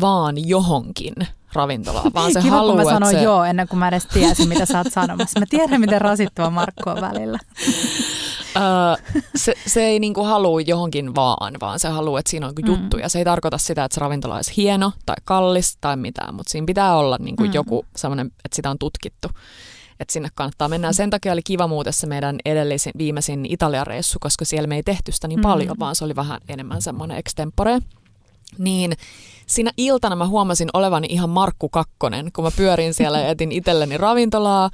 [0.00, 1.14] vaan johonkin
[1.52, 3.22] ravintolaan, vaan se Kiva, haluaa, kun mä sanoin se...
[3.22, 5.40] joo ennen kuin mä edes tiesin, mitä sä oot sanomassa.
[5.40, 7.38] Mä tiedän, miten rasittava Markku on välillä.
[8.56, 12.64] Öö, se, se ei niinku halua johonkin vaan, vaan se haluaa, että siinä on Mm.
[12.64, 12.70] mm.
[12.70, 12.96] juttu.
[12.98, 16.50] Ja se ei tarkoita sitä, että se ravintola olisi hieno tai kallis tai mitään, mutta
[16.50, 17.50] siinä pitää olla niinku Mm.
[17.54, 19.28] joku sellainen, että sitä on tutkittu.
[20.00, 20.92] Että sinne kannattaa mennä.
[20.92, 24.82] Sen takia oli kiva muuten se meidän edellisin, viimeisin Italian reissu, koska siellä me ei
[24.82, 25.42] tehty sitä niin Mm.
[25.42, 27.78] paljon, vaan se oli vähän enemmän semmoinen extempore.
[28.58, 28.92] Niin
[29.50, 33.96] siinä iltana mä huomasin olevani ihan Markku Kakkonen, kun mä pyörin siellä ja etin itselleni
[33.96, 34.70] ravintolaa.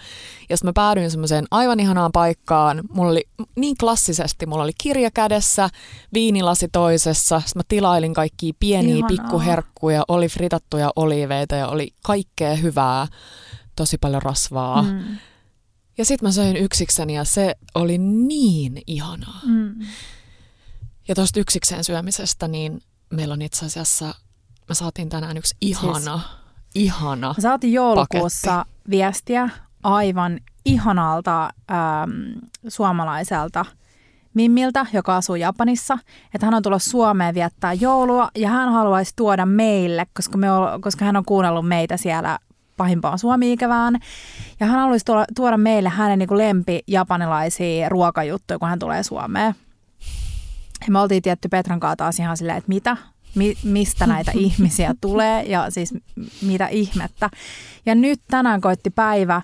[0.49, 2.83] Ja sitten mä päädyin semmoiseen aivan ihanaan paikkaan.
[2.91, 3.25] Mulla oli
[3.57, 5.69] niin klassisesti, mulla oli kirja kädessä,
[6.15, 7.41] viinilasi toisessa.
[7.41, 9.09] Sitten mä tilailin kaikkia pieniä Ihanaa.
[9.09, 13.07] pikkuherkkuja, oli fritattuja oliiveita ja oli kaikkea hyvää.
[13.77, 14.83] Tosi paljon rasvaa.
[14.83, 15.19] Mm.
[15.99, 19.41] Ja sitten mä söin yksikseni ja se oli niin ihanaa.
[19.47, 19.75] Mm.
[21.09, 24.15] Ja tuosta yksikseen syömisestä, niin meillä on itse asiassa,
[24.69, 26.27] me saatiin tänään yksi ihana, siis,
[26.75, 27.29] ihana.
[27.29, 29.49] Mä saatiin joulukuussa viestiä
[29.83, 31.51] aivan ihanalta äm,
[32.69, 33.65] suomalaiselta
[34.35, 35.99] Mimmiltä, joka asuu Japanissa,
[36.35, 40.79] että hän on tullut Suomeen viettää joulua ja hän haluaisi tuoda meille, koska, me ol,
[40.81, 42.39] koska hän on kuunnellut meitä siellä
[42.77, 43.99] pahimpaan suomi-ikävään.
[44.61, 49.55] Ja hän haluaisi tuoda, tuoda meille hänen niin lempi japanilaisia ruokajuttuja, kun hän tulee Suomeen.
[50.87, 52.97] Ja me oltiin tietty Petran kanssa taas ihan silleen, että mitä,
[53.37, 55.95] mi, mistä näitä ihmisiä tulee ja siis
[56.43, 57.31] mitä ihmettä.
[57.87, 59.43] Ja nyt tänään koitti päivä,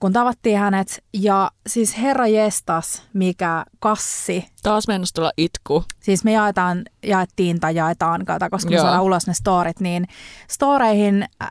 [0.00, 1.04] kun tavattiin hänet.
[1.12, 4.46] Ja siis herra jestas, mikä kassi.
[4.62, 5.84] Taas mennä tulla itku.
[6.00, 10.06] Siis me jaetaan, jaettiin tai jaetaan, kata, koska me saadaan ulos ne storit, niin
[10.48, 11.50] storeihin äh,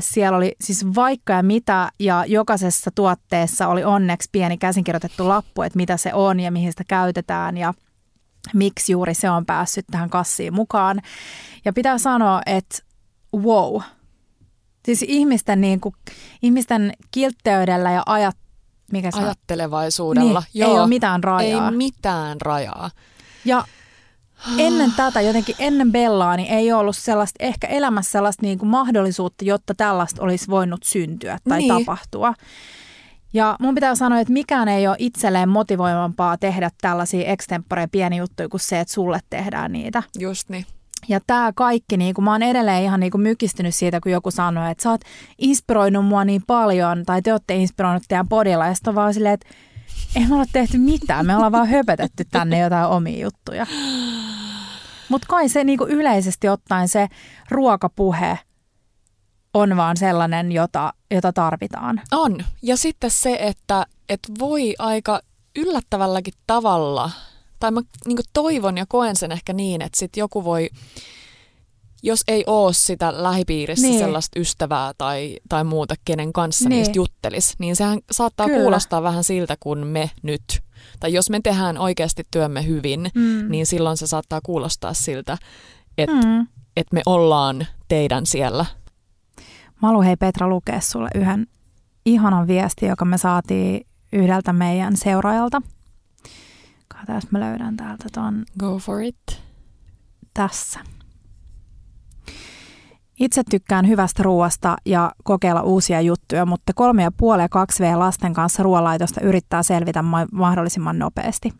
[0.00, 5.76] siellä oli siis vaikka ja mitä, ja jokaisessa tuotteessa oli onneksi pieni käsinkirjoitettu lappu, että
[5.76, 7.74] mitä se on ja mihin sitä käytetään, ja
[8.54, 11.00] miksi juuri se on päässyt tähän kassiin mukaan.
[11.64, 12.78] Ja pitää sanoa, että
[13.36, 13.82] wow.
[14.84, 15.94] Siis ihmisten, niin kuin,
[16.42, 18.36] ihmisten kiltteydellä ja ajat,
[18.92, 20.40] mikä se ajattelevaisuudella.
[20.40, 21.70] Niin, Joo, ei ole mitään rajaa.
[21.70, 22.90] Ei mitään rajaa.
[23.44, 23.64] Ja
[24.58, 29.44] ennen tätä, jotenkin ennen Bellaa, niin ei ollut sellaista, ehkä elämässä sellaista niin kuin mahdollisuutta,
[29.44, 31.68] jotta tällaista olisi voinut syntyä tai niin.
[31.68, 32.34] tapahtua.
[33.34, 38.48] Ja mun pitää sanoa, että mikään ei ole itselleen motivoivampaa tehdä tällaisia extempore pieniä juttuja
[38.48, 40.02] kuin se, että sulle tehdään niitä.
[40.18, 40.66] Just niin.
[41.08, 44.30] Ja tämä kaikki, niin kun mä oon edelleen ihan niin kuin mykistynyt siitä, kun joku
[44.30, 45.00] sanoo, että sä oot
[45.38, 49.46] inspiroinut mua niin paljon, tai te olette inspiroinut teidän podilla, ja sitten vaan silleen, että
[50.16, 53.66] ei me olla tehty mitään, me ollaan vaan höpötetty tänne jotain omia juttuja.
[55.08, 57.08] Mutta kai se niin yleisesti ottaen se
[57.50, 58.38] ruokapuhe
[59.54, 62.00] on vaan sellainen, jota, jota tarvitaan.
[62.12, 62.44] On.
[62.62, 65.20] Ja sitten se, että, että voi aika
[65.56, 67.10] yllättävälläkin tavalla–
[67.62, 70.70] tai mä niin toivon ja koen sen ehkä niin, että sit joku voi,
[72.02, 73.98] jos ei ole sitä lähipiirissä niin.
[73.98, 76.78] sellaista ystävää tai, tai muuta, kenen kanssa niin.
[76.78, 78.60] niistä juttelis, niin sehän saattaa Kyllä.
[78.60, 80.42] kuulostaa vähän siltä kuin me nyt.
[81.00, 83.50] Tai jos me tehdään oikeasti työmme hyvin, mm.
[83.50, 85.38] niin silloin se saattaa kuulostaa siltä,
[85.98, 86.46] että mm.
[86.76, 88.66] et me ollaan teidän siellä.
[89.82, 91.46] Mä haluan hei Petra lukea sulle yhden
[92.04, 95.62] ihanan viesti, joka me saatiin yhdeltä meidän seuraajalta–
[96.92, 98.44] Katsotaan, mä löydän täältä ton.
[98.58, 99.42] Go for it.
[100.34, 100.80] Tässä.
[103.20, 107.96] Itse tykkään hyvästä ruoasta ja kokeilla uusia juttuja, mutta kolme ja puoli ja kaksi V
[107.96, 111.52] lasten kanssa ruoanlaitosta yrittää selvitä mahdollisimman nopeasti.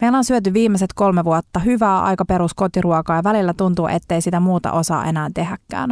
[0.00, 4.40] Meillä on syöty viimeiset kolme vuotta hyvää aika perus kotiruokaa ja välillä tuntuu, ettei sitä
[4.40, 5.90] muuta osaa enää tehäkään.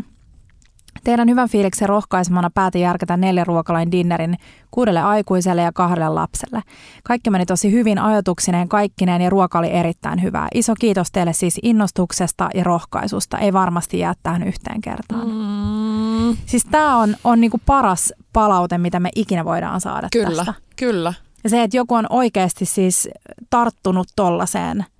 [1.04, 4.36] Teidän hyvän fiiliksen rohkaisemana päätin järkätä neljä ruokalain dinnerin
[4.70, 6.62] kuudelle aikuiselle ja kahdelle lapselle.
[7.04, 10.48] Kaikki meni tosi hyvin ajatuksineen kaikkineen ja ruoka oli erittäin hyvää.
[10.54, 13.38] Iso kiitos teille siis innostuksesta ja rohkaisusta.
[13.38, 15.28] Ei varmasti jää tähän yhteen kertaan.
[15.28, 16.36] Mm.
[16.46, 20.54] Siis tämä on, on niinku paras palaute, mitä me ikinä voidaan saada kyllä, tästä.
[20.76, 23.08] Kyllä, Ja se, että joku on oikeasti siis
[23.50, 24.84] tarttunut tollaiseen–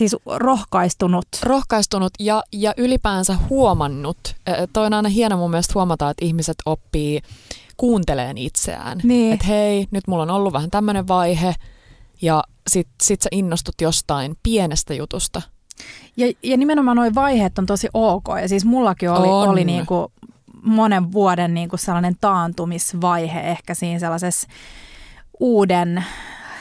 [0.00, 1.26] Siis rohkaistunut.
[1.42, 4.18] Rohkaistunut ja, ja ylipäänsä huomannut.
[4.72, 7.20] Toi on aina hieno mun mielestä huomata, että ihmiset oppii
[7.76, 9.00] kuunteleen itseään.
[9.02, 9.32] Niin.
[9.32, 11.54] Että hei, nyt mulla on ollut vähän tämmöinen vaihe
[12.22, 15.42] ja sit, sit sä innostut jostain pienestä jutusta.
[16.16, 18.26] Ja, ja nimenomaan nuo vaiheet on tosi ok.
[18.42, 19.48] Ja siis mullakin oli, on.
[19.48, 20.12] oli niinku
[20.62, 24.48] monen vuoden niinku sellainen taantumisvaihe ehkä siinä sellaisessa
[25.40, 26.04] uuden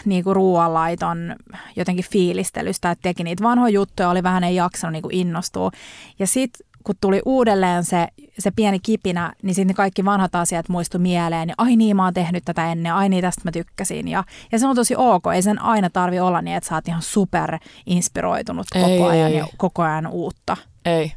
[0.06, 1.36] niin kuin ruoanlaiton
[1.76, 5.72] jotenkin fiilistelystä, että teki niitä vanhoja juttuja, oli vähän ei jaksanut niin kuin innostua.
[6.20, 8.08] Ja sitten kun tuli uudelleen se,
[8.40, 11.50] se pieni kipinä, niin sitten kaikki vanhat asiat muistu mieleen.
[11.50, 14.08] Ja ai niin, mä oon tehnyt tätä ennen, ai niin, tästä mä tykkäsin.
[14.08, 16.88] Ja, ja se on tosi ok, ei sen aina tarvi olla niin, että sä oot
[16.88, 19.38] ihan super inspiroitunut koko ei, ajan ei.
[19.38, 20.58] ja koko ajan uutta.
[20.86, 21.12] Ei,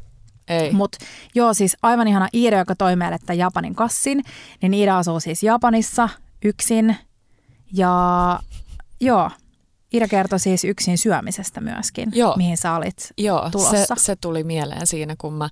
[0.48, 0.72] ei.
[0.72, 0.98] Mutta
[1.34, 4.22] joo, siis aivan ihana Iida, joka toi meille tämän Japanin kassin,
[4.62, 6.08] niin Iida asuu siis Japanissa
[6.44, 6.96] yksin
[7.72, 8.38] ja
[9.02, 9.30] Joo.
[9.92, 12.36] Ira kertoi siis yksin syömisestä myöskin, Joo.
[12.36, 13.96] mihin sä olit Joo, tulossa.
[13.96, 15.48] Se, se tuli mieleen siinä, kun mä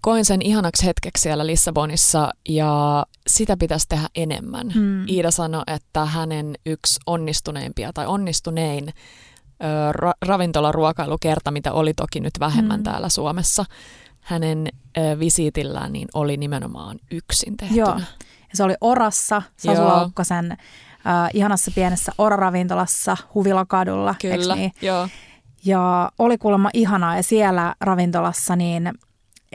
[0.00, 4.70] koin sen ihanaksi hetkeksi siellä Lissabonissa ja sitä pitäisi tehdä enemmän.
[4.74, 5.08] Hmm.
[5.08, 8.88] Iida sanoi, että hänen yksi onnistuneimpia tai onnistunein
[9.92, 12.84] ra- ravintolaruokailukerta, mitä oli toki nyt vähemmän hmm.
[12.84, 13.64] täällä Suomessa,
[14.20, 17.80] hänen ö, visiitillään niin oli nimenomaan yksin tehtynä.
[17.80, 17.98] Joo.
[18.50, 20.56] Ja se oli Orassa, Sasu Laukkasen
[21.06, 24.14] äh, ihanassa pienessä Ora-ravintolassa Huvilakadulla.
[24.20, 24.72] Kyllä, niin?
[24.82, 25.08] joo.
[25.64, 28.92] Ja oli kuulemma ihanaa ja siellä ravintolassa niin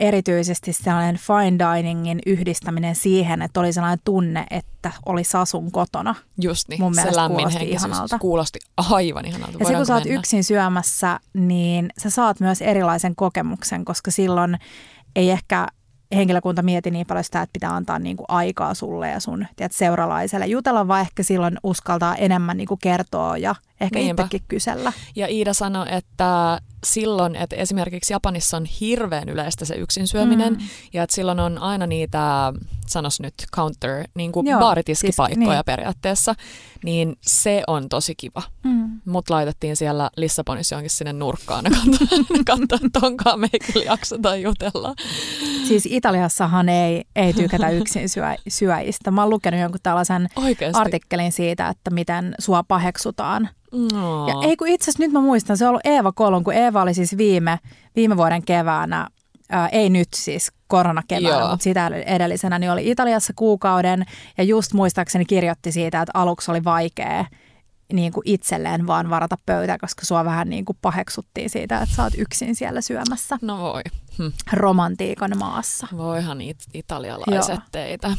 [0.00, 6.14] erityisesti sellainen fine diningin yhdistäminen siihen, että oli sellainen tunne, että oli Sasun kotona.
[6.40, 8.18] Just niin, Mun se lämmin kuulosti ihanalta.
[8.18, 9.56] kuulosti aivan ihanalta.
[9.60, 14.58] Ja se kun sä oot yksin syömässä, niin sä saat myös erilaisen kokemuksen, koska silloin
[15.16, 15.66] ei ehkä
[16.14, 19.72] henkilökunta mieti niin paljon sitä, että pitää antaa niin kuin aikaa sulle ja sun tiedät,
[19.72, 24.22] seuralaiselle jutella, vaan ehkä silloin uskaltaa enemmän niin kuin kertoa ja ehkä Niinpä.
[24.22, 24.92] itsekin kysellä.
[25.16, 30.60] Ja Iida sanoi, että silloin, että esimerkiksi Japanissa on hirveän yleistä se yksin syöminen, Mm.
[30.92, 32.52] ja että silloin on aina niitä,
[32.90, 35.64] sanos nyt counter, niin kuin Joo, baaritiskipaikkoja siis- niin.
[35.66, 36.34] periaatteessa,
[36.84, 38.42] niin se on tosi kiva.
[38.64, 39.00] Mm.
[39.04, 42.18] Mut laitettiin siellä Lissabonissa jonkin sinne nurkkaan ja katsoa,
[42.58, 44.94] katsoa että onkaan me ei jakseta jutella.
[45.68, 49.10] Siis Italiassahan ei, ei tykätä yksin syö, syöjistä.
[49.10, 50.80] Mä oon lukenut jonkun tällaisen Oikeasti.
[50.80, 53.48] artikkelin siitä, että miten sua paheksutaan.
[53.92, 54.28] No.
[54.28, 56.82] Ja ei kun itse asiassa nyt mä muistan, se on ollut Eeva Kolon, kun Eeva
[56.82, 57.58] oli siis viime,
[57.96, 59.08] viime vuoden keväänä,
[59.50, 61.50] ää, ei nyt siis koronakeväänä, Joo.
[61.50, 64.04] mutta sitä edellisenä, niin oli Italiassa kuukauden
[64.38, 67.24] ja just muistaakseni kirjoitti siitä, että aluksi oli vaikea
[67.92, 72.02] niin kuin itselleen vaan varata pöytä, koska sua vähän niin kuin paheksuttiin siitä, että sä
[72.02, 73.82] oot yksin siellä syömässä No voi.
[74.18, 74.26] Hm.
[74.52, 75.86] romantiikan maassa.
[75.96, 77.58] Voihan niitä italialaiset Joo.
[77.72, 78.12] teitä.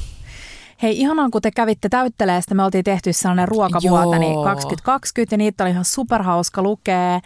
[0.81, 4.43] Hei, ihanaa kun te kävitte täyttelee sitä, me oltiin tehty sellainen ruokavuoteni Joo.
[4.43, 7.19] 2020 ja niitä oli ihan superhauska lukea.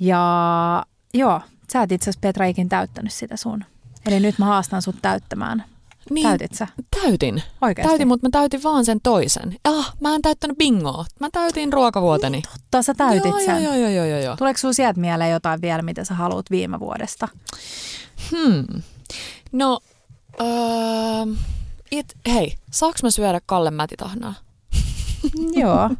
[0.00, 1.40] Ja joo,
[1.72, 3.64] sä et itse asiassa Petra ikin täyttänyt sitä sun.
[4.06, 5.64] Eli nyt mä haastan sut täyttämään.
[6.10, 6.66] Niin, Täytit sä?
[7.02, 7.42] Täytin.
[7.60, 7.88] Oikeasti?
[7.88, 9.56] Täytin, mutta mä täytin vaan sen toisen.
[9.64, 11.04] Ah, mä en täyttänyt bingoa.
[11.20, 12.42] Mä täytin ruokavuoteni.
[12.42, 13.64] Totta, sä täytit joo, sen.
[13.64, 14.36] Joo, joo, joo, joo, joo.
[14.36, 17.28] Tuleeko sun sieltä mieleen jotain vielä, mitä sä haluat viime vuodesta?
[18.30, 18.82] Hmm.
[19.52, 19.80] No,
[20.40, 20.46] öö,
[21.90, 24.34] it, hei, saaks mä syödä Kalle mätitahnaa?
[25.62, 25.90] joo,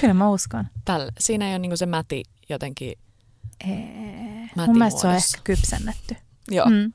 [0.00, 0.64] kyllä mä uskon.
[0.84, 1.12] Tällä.
[1.20, 2.98] Siinä ei ole niinku se mäti jotenkin
[3.64, 6.16] Ee, mun mielestä se on ehkä kypsennetty.
[6.50, 6.92] Joo, Mm.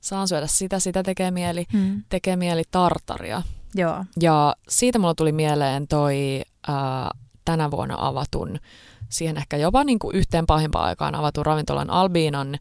[0.00, 1.64] saan syödä sitä, sitä tekee mieli.
[1.72, 2.02] Mm.
[2.08, 3.42] Tekee mieli tartaria.
[3.74, 4.04] Joo.
[4.20, 7.10] Ja siitä mulla tuli mieleen toi ää,
[7.44, 8.58] tänä vuonna avatun,
[9.08, 12.54] siihen ehkä jopa niin kuin yhteen pahimpaan aikaan avatun ravintolan Albinon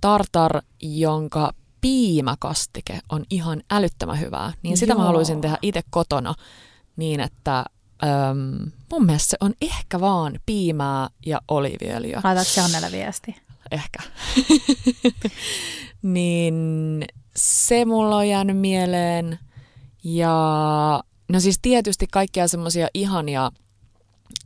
[0.00, 4.52] tartar, jonka piimäkastike on ihan älyttömän hyvää.
[4.62, 5.06] Niin sitä mä Joo.
[5.06, 6.34] haluaisin tehdä itse kotona
[6.96, 7.64] niin, että
[8.02, 12.20] äm, mun mielestä se on ehkä vaan piimää ja oliiviöljyä.
[12.24, 13.36] Laitatko Jannelle viesti?
[13.70, 13.98] Ehkä.
[16.02, 16.54] niin
[17.36, 19.38] se mulla on jäänyt mieleen.
[20.04, 20.34] Ja
[21.28, 23.50] no siis tietysti kaikkia semmoisia ihania,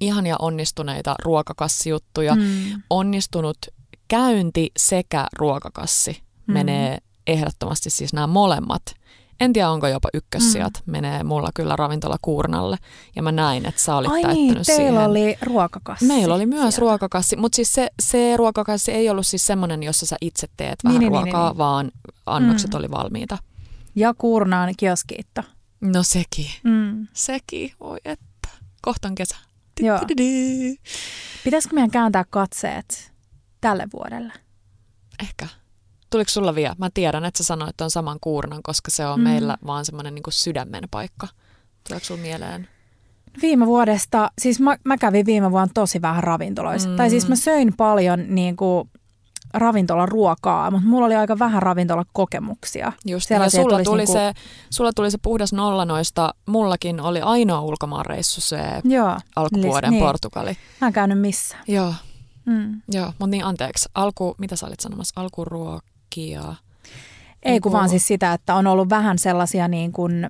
[0.01, 2.35] ihania onnistuneita ruokakassijuttuja.
[2.35, 2.83] Mm.
[2.91, 3.59] Onnistunut
[4.09, 6.53] käynti sekä ruokakassi Mm.
[6.55, 8.83] menee ehdottomasti siis nämä molemmat.
[9.41, 10.93] En tiedä, onko jopa ykkössijat, mm.
[10.93, 12.77] menee mulla kyllä ravintola Kuurnalle.
[13.17, 14.99] Ja mä näin, että sä olit Ai täyttänyt niin, teillä siihen.
[15.11, 16.05] oli ruokakassi.
[16.05, 16.81] Meillä oli myös siellä.
[16.91, 20.89] ruokakassi, mutta siis se, se ruokakassi ei ollut siis semmoinen, jossa sä itse teet Niin,
[20.89, 21.59] vähän niin, niin, ruokaa, niin.
[21.59, 21.91] vaan
[22.27, 22.79] annokset Mm.
[22.79, 23.39] oli valmiita.
[23.95, 25.43] Ja Kuurnaan kioskiitto.
[25.81, 27.07] No sekin, Mm.
[27.13, 28.49] sekin, voi että.
[28.83, 29.37] Kohta on kesä.
[29.81, 30.01] Joo.
[31.45, 33.13] Pitäisikö meidän kääntää katseet
[33.61, 34.33] tälle vuodelle?
[35.23, 35.47] Ehkä.
[36.15, 36.75] Tuliko sulla vielä?
[36.79, 39.25] Mä tiedän, että sä sanoit on saman kuurnan, koska se on Mm.
[39.25, 39.31] mm.
[39.31, 41.29] meillä vaan semmoinen niin sydämen paikka.
[41.89, 42.69] Tuleeko sulla mieleen?
[43.43, 46.89] Viime vuodesta, siis mä, mä kävin viime vuonna tosi vähän ravintoloissa.
[46.89, 46.97] Mm.
[46.97, 48.91] Tai siis mä söin paljon niin kuin
[49.55, 52.93] ravintolaruokaa, mutta mulla oli aika vähän ravintolakokemuksia.
[53.07, 54.33] Just, Sellaisia, ja sulla tuli, niinku- se,
[54.71, 56.35] sulla tuli se puhdas nolla noista.
[56.47, 60.05] Mullakin oli ainoa ulkomaanreissu se Joo, alkuvuoden niin.
[60.05, 60.57] Portugali.
[60.81, 61.65] mä en käynyt missään.
[61.69, 61.95] Joo,
[62.47, 62.83] Mm.
[62.93, 63.89] Joo, mutta niin anteeksi.
[63.95, 65.21] Alku, mitä sä olit sanomassa?
[66.23, 66.55] Alkuruokia.
[67.43, 70.29] Ei kun Niinku- vaan siis sitä, että on ollut vähän sellaisia niin kuin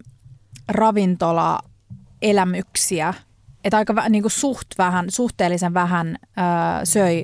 [0.68, 3.14] ravintolaelämyksiä,
[3.64, 6.44] että aika niin kuin suht vähän, suhteellisen vähän öö,
[6.84, 7.22] söi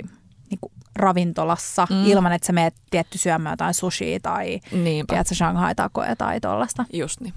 [0.51, 2.05] niin kuin ravintolassa mm.
[2.07, 6.85] Ilman, että sä meet tietty syömään jotain sushia tai Niinpä, tiedätkö, Shanghai-takoja tai tollasta.
[6.93, 7.35] just niin.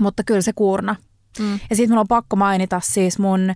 [0.00, 0.96] Mutta kyllä se kuurna.
[1.38, 1.52] Mm.
[1.70, 3.54] Ja sitten mulla on pakko mainita siis mun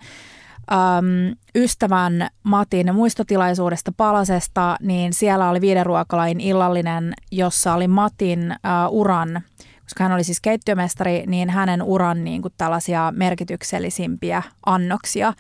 [0.73, 8.59] äm, ystävän Matin muistotilaisuudesta Palasesta, niin siellä oli viiden ruokalain illallinen, jossa oli Matin äh,
[8.91, 9.43] uran,
[9.83, 15.33] koska hän oli siis keittiömestari, niin hänen uran niin kuin tällaisia merkityksellisimpiä annoksia,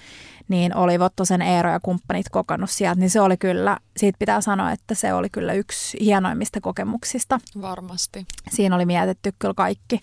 [0.49, 4.73] niin oli Vottosen Eero ja kumppanit kokannut sieltä, niin se oli kyllä, siitä pitää sanoa,
[4.73, 8.27] että se oli kyllä yksi hienoimmista kokemuksista Varmasti.
[8.51, 10.01] siinä oli mietitty kyllä kaikki,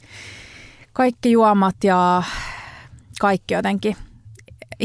[0.94, 2.24] kaikki juomat ja
[3.20, 3.96] kaikki jotenkin.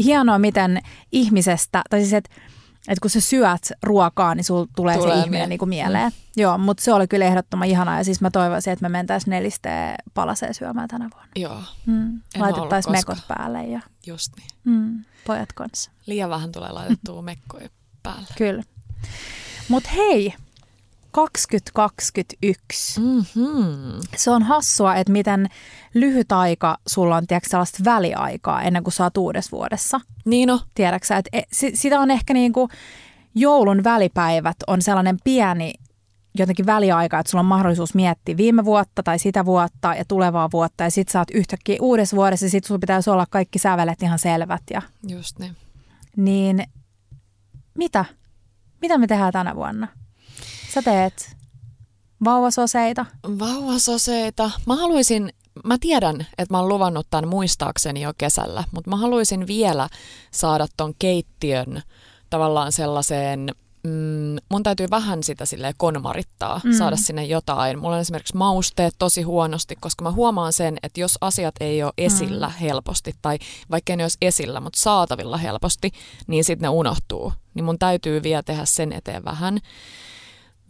[0.03, 0.81] Hienoa, miten
[1.11, 2.29] ihmisestä, tai siis että
[2.87, 6.11] et kun sä syöt ruokaa, niin sulla tulee, Tulee se ihminen niin kuin mieleen.
[6.11, 6.41] Mm.
[6.41, 9.95] Joo, mutta se oli kyllä ehdottoman ihanaa ja siis mä toivoisin, että me mentäisiin nelisteen
[10.13, 11.31] palaseen syömään tänä vuonna.
[11.35, 12.21] Joo, Mm.
[12.37, 14.49] Laitettaisiin mekot päälle ja just niin.
[14.63, 15.91] mm, pojat kanssa.
[16.05, 17.69] Liian vähän tulee laitettua mekkoja
[18.03, 18.27] päälle.
[18.37, 18.63] Kyllä.
[19.69, 20.33] Mutta hei,
[21.11, 22.99] 2021.
[23.01, 23.99] Mm-hmm.
[24.17, 25.47] Se on hassua, että miten
[25.93, 30.01] lyhyt aika sulla on tiedätkö, sellaista väliaikaa ennen kuin sä oot uudessa vuodessa.
[30.25, 32.69] Niin no, Tiedätkö, että e- si- sitä on ehkä niin kuin
[33.35, 35.73] joulun välipäivät on sellainen pieni
[36.37, 40.83] jotenkin väliaika, että sulla on mahdollisuus miettiä viime vuotta tai sitä vuotta ja tulevaa vuotta
[40.83, 44.19] ja sit sä oot yhtäkkiä uudessa vuodessa ja sit sulla pitäisi olla kaikki sävelet ihan
[44.19, 45.55] selvät ja just niin.
[46.15, 46.63] niin
[47.73, 48.05] mitä?
[48.81, 49.87] Mitä me tehdään tänä vuonna?
[50.73, 51.37] Sä teet
[52.25, 53.05] vauvasoseita.
[53.39, 54.51] Vauvasoseita.
[54.65, 59.47] Mä haluaisin, mä tiedän, että mä oon luvannut tämän muistaakseni jo kesällä, mutta mä haluaisin
[59.47, 59.89] vielä
[60.31, 61.81] saada ton keittiön
[62.29, 66.73] tavallaan sellaiseen mm, mun täytyy vähän sitä sille konmarittaa, mm.
[66.73, 67.79] saada sinne jotain.
[67.79, 71.93] Mulla on esimerkiksi mausteet tosi huonosti, koska mä huomaan sen, että jos asiat ei ole
[71.97, 72.53] esillä mm.
[72.53, 73.37] helposti, tai
[73.71, 75.91] vaikka ne olisi esillä, mutta saatavilla helposti,
[76.27, 77.33] niin sitten ne unohtuu.
[77.53, 79.59] Niin mun täytyy vielä tehdä sen eteen vähän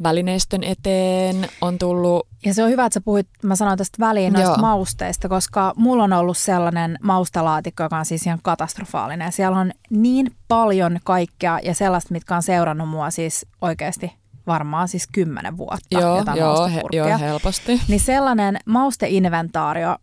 [0.04, 2.28] välineistön eteen on tullut...
[2.46, 4.58] Ja se on hyvä, että sä puhuit, mä sanoin tästä väliin noista Joo.
[4.58, 9.32] mausteista, koska mulla on ollut sellainen maustalaatikko, joka on siis ihan katastrofaalinen.
[9.32, 15.08] Siellä on niin paljon kaikkea ja sellaista, mitkä on seurannut mua siis oikeasti varmaan siis
[15.12, 16.00] kymmenen vuotta.
[16.00, 17.82] Joo, joo, he, joo, helposti.
[17.88, 19.96] Niin sellainen mausteinventaario,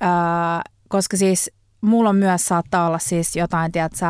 [0.00, 4.06] ää, koska siis mulla on myös saattaa olla siis jotain, tiedätkö,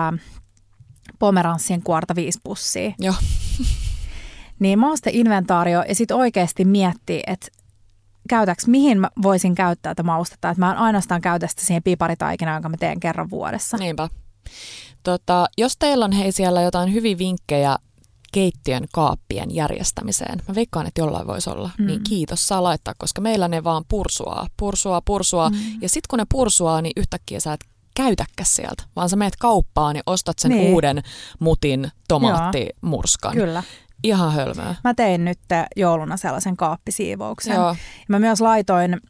[1.19, 2.93] Pomeranssien kuorta viisi pussia.
[2.99, 3.15] Joo.
[4.63, 7.49] Niin mausteinventaario ja sitten oikeasti miettii, että
[8.29, 10.51] käytäks, mihin mä voisin käyttää tätä maustetta.
[10.51, 13.77] Että mä en ainoastaan käytä sitä siihen piparitaikinaan, jonka mä teen kerran vuodessa.
[13.77, 14.09] Niinpä.
[15.03, 17.77] Tota, jos teillä on hei siellä jotain hyviä vinkkejä
[18.33, 20.43] keittiön kaappien järjestämiseen.
[20.49, 21.71] Mä veikkaan, että jollain voisi olla.
[21.79, 21.87] Mm.
[21.87, 25.51] Niin kiitos, saa laittaa, koska meillä ne vaan pursuaa, pursuaa, pursuaa.
[25.51, 25.57] Mm.
[25.81, 27.61] Ja sitten kun ne pursuaa, niin yhtäkkiä sä et
[27.95, 30.73] käytäkään sieltä, vaan sä meet kauppaan ja ostat sen niin.
[30.73, 31.03] uuden
[31.39, 33.37] mutin tomaattimurskan.
[33.37, 33.63] Joo, kyllä.
[34.03, 34.75] Ihan hölmöä.
[34.85, 35.39] Mä tein nyt
[35.77, 37.55] jouluna sellaisen kaappisiivouksen.
[37.55, 37.77] Joo.
[38.09, 39.01] mä myös laitoin,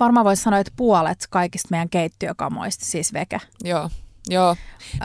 [0.00, 3.40] varmaan voisi sanoa, että puolet kaikista meidän keittiökamoista, siis veke.
[3.64, 3.90] Joo.
[4.28, 4.56] Joo,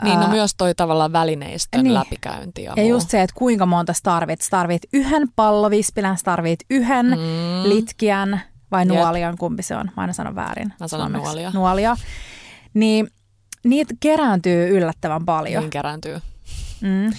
[0.02, 1.94] niin no myös toi tavallaan välineistön niin.
[1.94, 2.62] läpikäynti.
[2.62, 4.46] Ja, ja just se, että kuinka monta tarvit.
[4.50, 7.68] Tarvit yhden pallovispilän, tarvit yhden mm.
[7.68, 8.40] litkiän
[8.70, 9.38] vai nuolian, Jep.
[9.38, 9.90] kumpi se on.
[9.96, 10.72] Mä aina sanon väärin.
[10.80, 11.24] Mä sanon Suomeksi.
[11.24, 11.50] nuolia.
[11.54, 11.96] Nuolia.
[12.74, 13.08] Niin
[13.64, 15.62] niitä kerääntyy yllättävän paljon.
[15.62, 16.20] Niin kerääntyy.
[16.80, 17.12] Mm.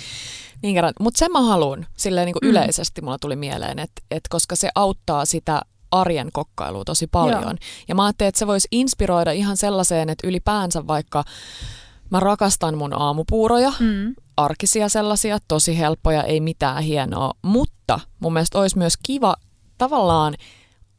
[0.63, 0.93] Niin kerran.
[0.99, 2.49] Mutta sen mä haluan silleen niin kuin mm.
[2.49, 7.41] yleisesti mulla tuli mieleen, että, että koska se auttaa sitä arjen kokkailua tosi paljon.
[7.43, 7.54] Joo.
[7.88, 11.23] Ja mä ajattelin, että se voisi inspiroida ihan sellaiseen, että ylipäänsä vaikka
[12.10, 14.15] mä rakastan mun aamupuuroja, mm.
[14.38, 19.36] arkisia sellaisia, tosi helppoja, ei mitään hienoa, mutta mun mielestä olisi myös kiva
[19.78, 20.34] tavallaan,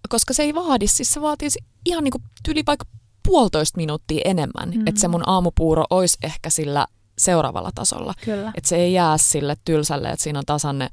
[0.09, 1.48] koska se ei vaadi, siis se vaatii
[1.85, 2.87] ihan niin kuin yli vaikka
[3.29, 4.87] puolitoista minuuttia enemmän, mm.
[4.87, 6.87] että se mun aamupuuro olisi ehkä sillä
[7.18, 8.14] seuraavalla tasolla.
[8.24, 8.53] Kyllä.
[8.55, 10.88] Että se ei jää sille tylsälle, että siinä on tasanne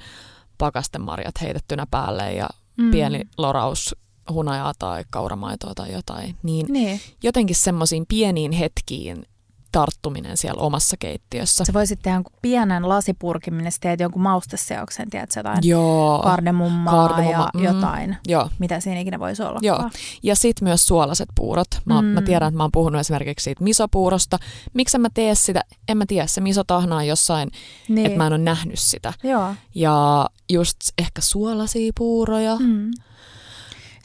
[0.57, 2.91] pakastemarjat heitettynä päälle ja mm.
[2.91, 3.95] pieni loraus
[4.29, 6.37] hunajaa tai kauramaitoa tai jotain.
[6.43, 6.99] Niin, niin.
[7.23, 9.25] jotenkin semmoisiin pieniin hetkiin
[9.71, 11.65] tarttuminen siellä omassa keittiössä.
[11.65, 17.59] Se voisit tehdä pienen lasipurkin, minne teet jonkun mausteseoksen, tiedätkö, jotain Joo, kardemummaa, kardemumma, ja
[17.59, 18.49] mm, jotain, joo.
[18.59, 19.59] mitä siinä ikinä voisi olla.
[19.61, 19.89] Joo,
[20.23, 21.67] ja sitten myös suolaset puurot.
[21.85, 22.07] Mä, mm.
[22.07, 24.39] mä tiedän, että mä oon puhunut esimerkiksi siitä misopuurosta.
[24.73, 25.61] Miksi mä tee sitä?
[25.87, 27.51] En mä tiedä, se misotahna on jossain,
[27.89, 28.05] niin.
[28.05, 29.13] että mä en ole nähnyt sitä.
[29.23, 29.55] Joo.
[29.75, 32.55] Ja just ehkä suolasia puuroja.
[32.59, 32.91] Mm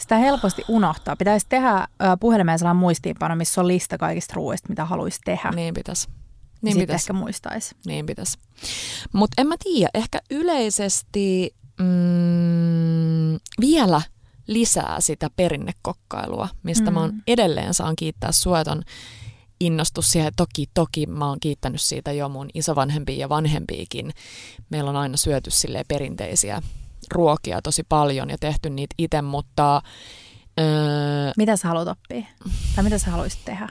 [0.06, 1.16] sitä helposti unohtaa.
[1.16, 1.88] Pitäisi tehdä
[2.20, 5.50] puhelimeen sellainen muistiinpano, missä on lista kaikista ruoista, mitä haluaisi tehdä.
[5.50, 6.08] Niin pitäisi.
[6.62, 7.04] Niin Sitten pitäisi.
[7.04, 7.74] ehkä muistaisi.
[7.86, 8.38] Niin pitäisi.
[9.12, 14.02] Mutta en mä tiedä, ehkä yleisesti mm, vielä
[14.46, 16.94] lisää sitä perinnekokkailua, mistä mm.
[16.94, 17.22] mä oon mm.
[17.26, 18.82] edelleen saan kiittää suoton
[19.60, 20.32] innostus siihen.
[20.36, 24.12] Toki, toki mä oon kiittänyt siitä jo mun isovanhempia ja vanhempiikin.
[24.70, 26.62] Meillä on aina syöty sille perinteisiä
[27.12, 29.82] ruokia tosi paljon ja tehty niitä itse, mutta...
[30.60, 32.26] Öö, mitä sä haluat oppia?
[32.74, 33.68] Tai mitä sä haluaisit tehdä?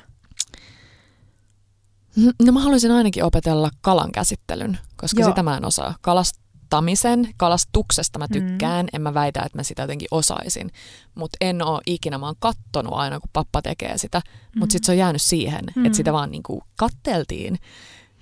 [2.45, 5.29] No mä haluaisin ainakin opetella kalan käsittelyn, koska Joo.
[5.29, 5.95] sitä mä en osaa.
[6.01, 8.33] Kalastamisen, kalastuksesta mä mm.
[8.33, 8.89] tykkään, mm.
[8.93, 10.71] en mä väitä, että mä sitä jotenkin osaisin.
[11.15, 14.21] Mutta en oo ikinä, mä oon kattonut aina, kun pappa tekee sitä.
[14.25, 14.59] Mm.
[14.59, 15.85] Mutta sitten se on jäänyt siihen, mm.
[15.85, 17.59] että sitä vaan niinku katteltiin.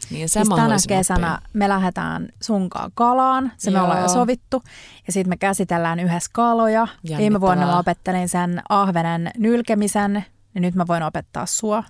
[0.09, 1.49] Niin se siis tänä kesänä oppia.
[1.53, 3.79] me lähdetään sunkaan kalaan, se Joo.
[3.79, 4.63] me ollaan jo sovittu.
[5.07, 6.87] Ja sitten me käsitellään yhdessä kaloja.
[7.17, 11.83] Viime vuonna mä opettelin sen ahvenen nylkemisen, ja nyt mä voin opettaa sua.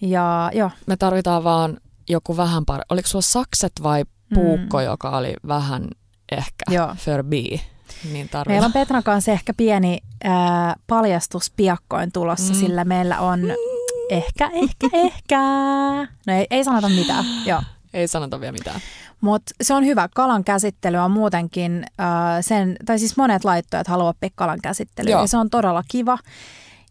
[0.00, 0.70] Ja jo.
[0.86, 1.76] Me tarvitaan vaan
[2.08, 2.80] joku vähän par...
[2.90, 4.84] Oliko sulla sakset vai puukko, mm.
[4.84, 5.88] joka oli vähän
[6.32, 6.94] ehkä Joo.
[6.96, 7.60] förbi?
[8.12, 10.32] Niin meillä on Petran kanssa ehkä pieni äh,
[10.86, 12.58] paljastus piakkoin tulossa, mm.
[12.58, 13.77] sillä meillä on mm
[14.10, 15.38] Ehkä, ehkä, ehkä.
[16.26, 17.62] No ei, ei sanota mitään, joo.
[17.94, 18.80] Ei sanota vielä mitään.
[19.20, 20.08] Mutta se on hyvä.
[20.14, 22.06] Kalan käsittely on muutenkin äh,
[22.40, 26.18] sen, tai siis monet laittojat haluaa oppia kalan käsittelyä ja se on todella kiva.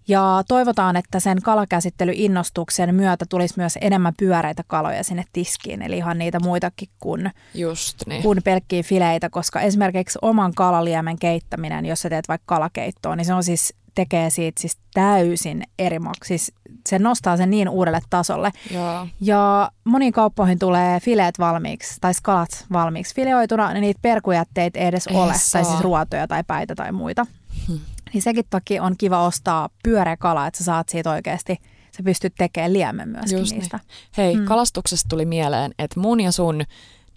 [0.07, 6.17] Ja toivotaan, että sen kalakäsittelyinnostuksen myötä tulisi myös enemmän pyöreitä kaloja sinne tiskiin, eli ihan
[6.17, 8.21] niitä muitakin kuin, Just niin.
[8.21, 13.33] kuin pelkkiä fileitä, koska esimerkiksi oman kalaliemen keittäminen, jos sä teet vaikka kalakeittoa, niin se
[13.33, 16.51] on siis tekee siitä siis täysin eri siis
[16.89, 18.51] se nostaa sen niin uudelle tasolle.
[18.73, 19.07] Joo.
[19.21, 25.07] Ja moniin kauppoihin tulee fileet valmiiksi, tai skalat valmiiksi fileoituna, niin niitä perkujätteitä ei edes
[25.07, 25.61] Ei ole, saa.
[25.61, 27.25] tai siis ruotoja tai päitä tai muita.
[27.67, 27.79] Hmm.
[28.13, 31.57] Niin sekin toki on kiva ostaa pyöreä kala, että sä saat siitä oikeasti,
[31.97, 33.59] sä pystyt tekemään liemen myöskin Just niin.
[33.59, 33.79] niistä.
[34.17, 34.41] Hei, Mm.
[34.41, 34.45] mm.
[34.47, 36.61] kalastuksesta tuli mieleen, että mun ja sun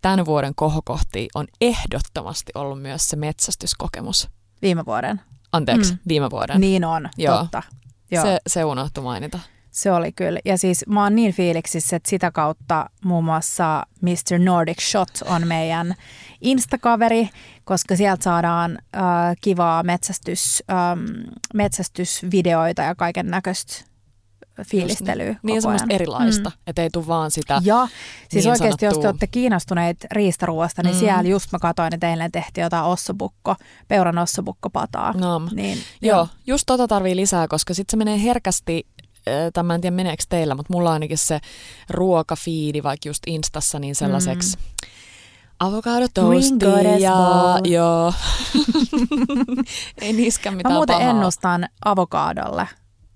[0.02, 4.28] tämän vuoden kohokohti on ehdottomasti ollut myös se metsästyskokemus.
[4.62, 5.20] Viime vuoden.
[5.52, 5.98] Anteeksi, Mm.
[6.08, 6.60] viime vuoden.
[6.60, 7.38] Niin on, Joo.
[7.38, 7.62] totta.
[8.10, 8.24] Joo.
[8.24, 9.38] Se, se unohtui mainita.
[9.70, 10.40] Se oli kyllä.
[10.44, 14.38] Ja siis mä oon niin fiiliksissä, että sitä kautta muun muassa Mr.
[14.38, 15.94] Nordic Shot on meidän
[16.40, 17.28] Instakaveri,
[17.64, 19.02] koska sieltä saadaan äh,
[19.40, 21.00] kivaa metsästys, ähm,
[21.54, 23.84] metsästysvideoita ja kaiken näköistä
[24.66, 25.62] fiilistelyä Niin, niin ajan.
[25.62, 26.56] semmoista erilaista, mm.
[26.66, 27.60] että ei tule vaan sitä.
[27.64, 27.88] Ja
[28.30, 30.98] siis niin oikeasti, jos te sanottua- olette kiinnostuneita riistaruoasta, niin Mm.
[30.98, 33.54] siellä just mä katsoin, että eilen tehtiin jotain ossobukko,
[33.88, 35.12] peuran ossobukkopataa.
[35.12, 38.86] No, Niin, Joo, just tota tarvii lisää, koska sitten se menee herkästi,
[39.52, 41.40] tai mä en tiedä meneekö teillä, mutta mulla ainakin se
[41.90, 44.62] ruokafiidi vaikka just Instassa niin sellaiseksi mm.
[45.60, 48.12] avokado Green toasti goddess ja joo.
[50.00, 51.10] Ei niiskään Mä mitään muuten pahaa.
[51.10, 52.68] ennustan avokaadolle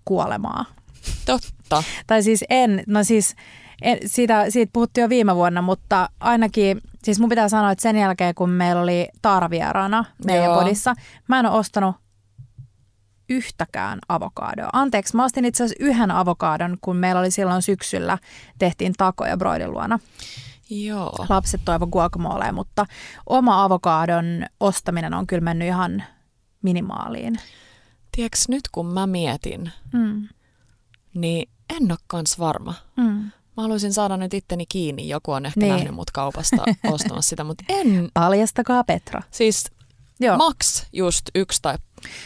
[0.05, 0.65] kuolemaa.
[1.27, 1.83] Totta.
[2.07, 3.37] Tai siis en, no siis
[3.83, 7.97] en, siitä, siitä puhuttiin jo viime vuonna, mutta ainakin, siis mun pitää sanoa, että sen
[7.97, 9.49] jälkeen kun meillä oli Taara
[10.27, 10.59] meidän Joo.
[10.59, 10.95] podissa,
[11.29, 11.97] mä en ole ostanut
[13.29, 14.69] yhtäkään avokadoa.
[14.73, 18.19] Anteeksi, mä ostin itse asiassa yhden avokaadon, kun meillä oli silloin syksyllä,
[18.59, 19.99] tehtiin takoja Broidin luona.
[20.71, 21.27] Joo.
[21.29, 22.87] Lapset toivo guacamole, mutta
[23.27, 26.05] oma avokaadon ostaminen on kyllä mennyt ihan
[26.63, 27.37] minimaaliin.
[28.17, 30.29] Tiedätkö, nyt kun mä mietin, Mm.
[31.15, 32.75] Niin en ole kans varma.
[32.97, 33.31] Mm.
[33.57, 35.09] Mä haluaisin saada nyt itteni kiinni.
[35.09, 35.73] Joku on ehkä Niin.
[35.73, 36.57] nähnyt mut kaupasta
[36.93, 38.09] ostamassa sitä, mutta en.
[38.15, 39.23] Paljastakaa Petra.
[39.31, 39.65] Siis
[40.21, 40.37] Joo.
[40.37, 41.77] maks just yksi tai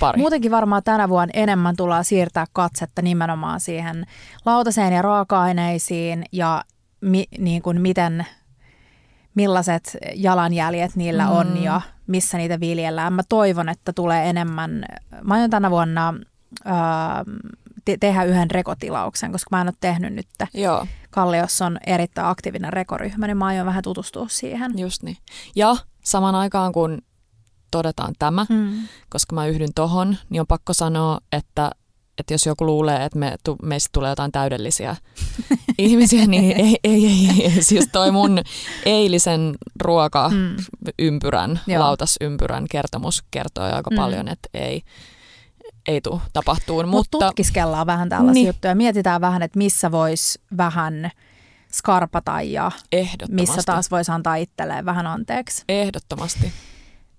[0.00, 0.18] pari.
[0.20, 4.06] Muutenkin varmaan tänä vuonna enemmän tullaan siirtää katsetta nimenomaan siihen
[4.44, 6.64] lautaseen ja raaka-aineisiin ja
[7.00, 8.26] mi, niin kuin miten,
[9.34, 11.30] millaiset jalanjäljet niillä mm.
[11.32, 13.12] on ja missä niitä viljellään.
[13.12, 14.84] Mä toivon, että tulee enemmän.
[15.22, 16.14] Mä aion tänä vuonna
[16.64, 17.24] ää,
[17.92, 20.26] te- tehdä yhden rekotilauksen, koska mä en ole tehnyt nyt.
[20.54, 20.86] Joo.
[21.10, 24.78] Kalliossa on erittäin aktiivinen rekoryhmä, niin mä aion vähän tutustua siihen.
[24.78, 25.16] Just niin.
[25.56, 26.98] Ja saman aikaan kun
[27.70, 28.88] todetaan tämä, Mm.
[29.10, 31.70] koska mä yhdyn tohon, niin on pakko sanoa, että,
[32.18, 34.96] että jos joku luulee, että me, tu, meistä tulee jotain täydellisiä
[35.78, 37.62] ihmisiä, niin ei, ei, ei, ei, ei.
[37.62, 38.38] Siis toi mun
[38.84, 41.72] eilisen ruokaympyrän, Mm.
[41.72, 41.82] Joo.
[41.82, 43.96] lautasympyrän kertomus kertoo aika mm.
[43.96, 44.82] paljon, että ei,
[45.86, 46.88] ei tule tapahtuun.
[46.88, 48.46] Mutta Mutta tutkiskellaan vähän tällaisia Niin.
[48.46, 48.74] juttuja.
[48.74, 51.10] Mietitään vähän, että missä voisi vähän
[51.72, 52.70] skarpata ja
[53.28, 55.64] missä taas voisi antaa itselleen vähän anteeksi.
[55.68, 56.52] Ehdottomasti.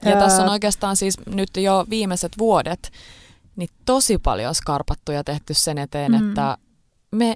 [0.06, 0.20] Ja Öö.
[0.20, 2.92] tässä on oikeastaan siis nyt jo viimeiset vuodet
[3.56, 6.18] niin tosi paljon skarpattu ja tehty sen eteen, Mm.
[6.22, 6.30] mm.
[6.30, 6.58] että
[7.12, 7.36] me,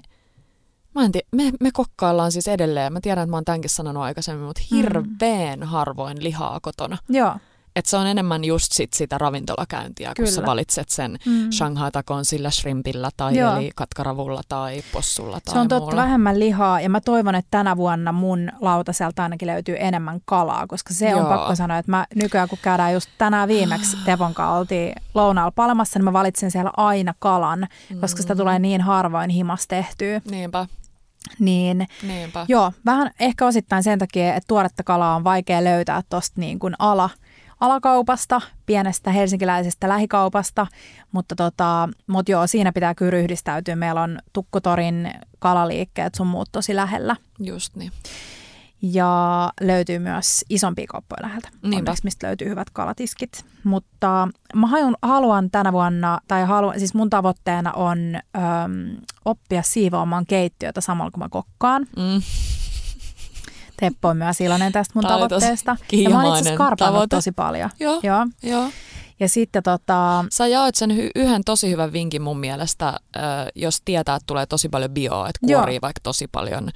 [0.94, 4.02] mä en tiedä, me, me kokkaillaan siis edelleen, mä tiedän, että mä oon tämänkin sanonut
[4.02, 4.76] aikaisemmin, mutta Mm.
[4.76, 6.98] hirveän harvoin lihaa kotona.
[7.08, 7.36] Joo.
[7.76, 10.30] Että se on enemmän just sit sitä ravintolakäyntiä, kun Kyllä.
[10.30, 11.50] sä valitset sen Mm.
[11.50, 13.56] Shanghai-takon sillä shrimpillä tai Joo.
[13.56, 16.02] eli katkaravulla tai possulla tai Se on totta muulla.
[16.02, 20.94] vähemmän lihaa ja mä toivon, että tänä vuonna mun lautaselta ainakin löytyy enemmän kalaa, koska
[20.94, 21.28] se on Joo.
[21.28, 25.98] pakko sanoa, että mä nykyään kun käydään just tänään viimeksi Tepon kanssa oltiin lounaalla palamassa,
[25.98, 27.66] niin mä valitsen siellä aina kalan,
[28.00, 28.38] koska sitä Mm.
[28.38, 30.20] tulee niin harvoin himas tehtyä.
[30.30, 30.66] Niinpä,
[31.38, 32.46] Niin niinpä.
[32.48, 36.74] Joo, vähän ehkä osittain sen takia, että tuoretta kalaa on vaikea löytää tuosta niin kuin
[36.78, 37.10] ala,
[37.60, 40.66] alakaupasta, pienestä helsinkiläisestä lähikaupasta,
[41.12, 43.76] mutta tota, mut joo, siinä pitää kyllä ryhdistäytyä.
[43.76, 47.92] Meillä on Tukkutorin kalaliikkeet sun muut tosi lähellä Just niin.
[48.82, 51.76] ja löytyy myös isompia kauppoja läheltä, Niinpä.
[51.76, 53.44] onneksi, mistä löytyy hyvät kalatiskit.
[53.64, 57.98] Mutta mä haluan, haluan tänä vuonna, tai haluan, siis mun tavoitteena on
[58.36, 61.86] öm, oppia siivoamaan keittiötä samalla kun mä kokkaan.
[61.96, 62.22] Mm.
[63.76, 65.76] Teppo on myös iloinen tästä mun tavoitteesta.
[65.92, 67.16] Ja mä oon itse tavoite.
[67.16, 67.70] tosi paljon.
[67.80, 68.26] Joo, Joo.
[68.42, 68.68] joo.
[69.20, 72.94] Ja sitten tota, Sä jaoit sen hy- yhden tosi hyvän vinkin mun mielestä, äh,
[73.54, 75.60] jos tietää, että tulee tosi paljon bioa, että Joo.
[75.60, 76.70] kuorii vaikka tosi paljon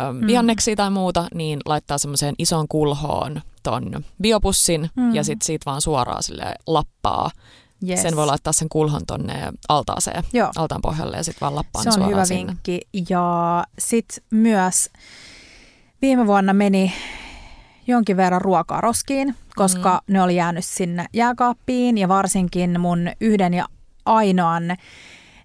[0.00, 0.26] ähm, Mm.
[0.26, 5.14] vihanneksia tai muuta, niin laittaa semmoiseen isoon kulhoon ton biopussin Mm.
[5.14, 7.30] ja sitten siitä vaan suoraan sille lappaa.
[7.88, 8.02] yes.
[8.02, 10.50] Sen voi laittaa sen kulhon tonne altaaseen, Joo.
[10.56, 12.46] altaan pohjalle ja sitten vaan lappaa Se on suoraan hyvä sinne.
[12.46, 12.80] vinkki.
[13.10, 14.90] Ja sitten myös
[16.02, 16.92] viime vuonna meni
[17.86, 20.12] jonkin verran ruokaa roskiin, koska mm.
[20.12, 23.66] ne oli jäänyt sinne jääkaappiin ja varsinkin mun yhden ja
[24.04, 24.76] ainoan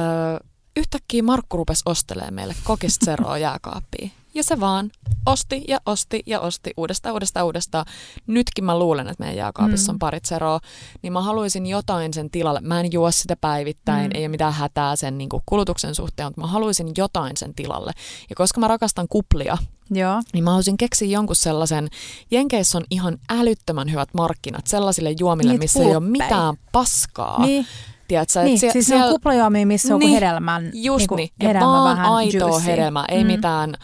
[0.76, 4.12] yhtäkkiä Markku rupesi ostelemaan meille kokista seroa jääkaappiin.
[4.34, 4.90] Ja se vaan
[5.26, 7.86] osti ja osti ja osti uudestaan, uudestaan, uudestaan.
[8.26, 9.94] Nytkin mä luulen, että meidän jääkaapissa Mm.
[9.94, 10.60] on parit seroa,
[11.02, 12.60] niin mä haluaisin jotain sen tilalle.
[12.60, 14.10] Mä en juo sitä päivittäin, Mm.
[14.14, 17.92] ei ole mitään hätää sen niin kuin kulutuksen suhteen, mutta mä haluaisin jotain sen tilalle.
[18.30, 19.58] Ja koska mä rakastan kuplia,
[19.90, 20.22] Joo.
[20.32, 21.88] niin mä haluaisin keksiä jonkun sellaisen,
[22.30, 26.10] Jenkeissä on ihan älyttömän hyvät markkinat sellaisille juomille, Niitä missä ei ole pulppeja.
[26.24, 27.40] mitään paskaa.
[27.46, 27.66] Niin,
[28.08, 28.58] Tiedätkö, niin.
[28.58, 31.48] sie- siis se on siellä- kuplajuomia, missä on Niin, niin, hedelmän, Just niinku niin, ja
[31.48, 32.66] hedelmä vaan vähän aitoa juicy.
[32.66, 33.26] hedelmää, ei Mm.
[33.26, 33.74] mitään,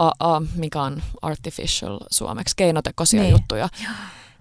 [0.00, 3.32] uh, uh, mikä on artificial suomeksi, keinotekoisia Niin.
[3.32, 3.68] juttuja.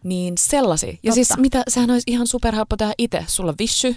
[0.04, 0.90] Niin sellaisia.
[0.90, 1.14] Ja Totta.
[1.16, 3.24] siis mitä, sehän olisi ihan superhelppo tehdä itse.
[3.28, 3.96] Sulla vissy,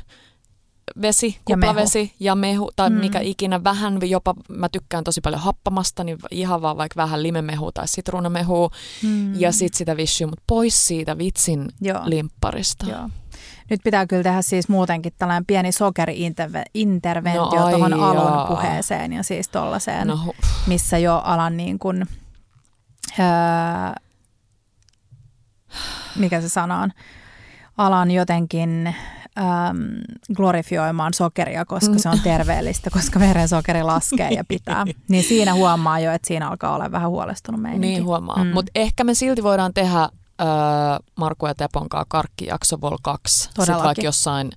[1.03, 1.70] vesi, Ja mehu.
[1.72, 2.97] kuplavesi ja mehu tai Mm.
[2.97, 3.64] mikä ikinä.
[3.64, 8.70] Vähän jopa, mä tykkään tosi paljon happamasta, niin ihan vaan vaikka vähän limemehua tai sitruunamehua
[9.03, 9.41] Mm.
[9.41, 12.01] ja sitten sitä vissyä, mutta pois siitä vitsin Joo.
[12.05, 12.87] limpparista.
[12.87, 13.09] Joo.
[13.70, 19.48] Nyt pitää kyllä tehdä siis muutenkin tällainen pieni sokeri-interventio No tuohon alun puheeseen ja siis
[19.48, 20.18] tollaiseen, No,
[20.66, 22.06] missä jo alan niin kuin,
[23.18, 23.24] öö,
[26.16, 26.90] mikä se sana on,
[27.78, 28.94] alan jotenkin
[29.38, 29.76] äm,
[30.36, 34.84] glorifioimaan sokeria, koska se on terveellistä, koska verensokeri laskee ja pitää.
[35.08, 37.86] Niin siinä huomaa jo, että siinä alkaa olla vähän huolestunut meininki.
[37.86, 38.36] Niin huomaa.
[38.36, 38.46] Mm.
[38.46, 38.54] Mm.
[38.54, 40.08] Mutta ehkä me silti voidaan tehdä
[40.43, 40.49] öö,
[41.16, 43.38] Markku ja Tepon kanssa karkkijakso Vol 2.
[43.38, 43.84] Sitten Todellakin.
[43.86, 44.51] vaikka jossain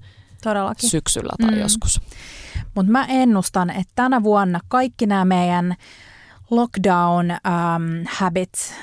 [0.43, 0.89] Todellakin.
[0.89, 1.59] syksyllä tai Mm.
[1.59, 2.01] joskus.
[2.75, 5.75] Mutta mä ennustan, että tänä vuonna kaikki nämä meidän
[6.51, 8.73] lockdown um, habits,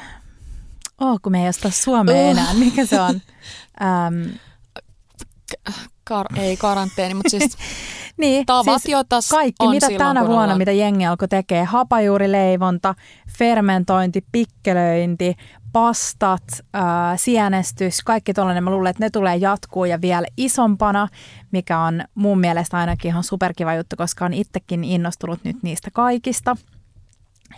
[1.00, 2.30] oh kun me ei osta suomea Uh.
[2.30, 3.14] enää, mikä se on?
[3.80, 4.30] Um,
[6.10, 7.56] Kar- ei karanteeni, mutta siis
[8.20, 11.64] niin, tavat, siis joita kaikki, on mitä silloin, tänä vuonna, ollaan- mitä jengi alkoi tekee,
[11.64, 12.94] hapajuurileivonta,
[13.38, 15.34] fermentointi, pikkelöinti,
[15.72, 16.42] pastat,
[16.72, 18.64] ää, sienestys, kaikki tollainen.
[18.64, 21.08] Mä luulen, että ne tulee jatkuu ja vielä isompana,
[21.52, 26.56] mikä on mun mielestä ainakin ihan superkiva juttu, koska on itsekin innostunut nyt niistä kaikista.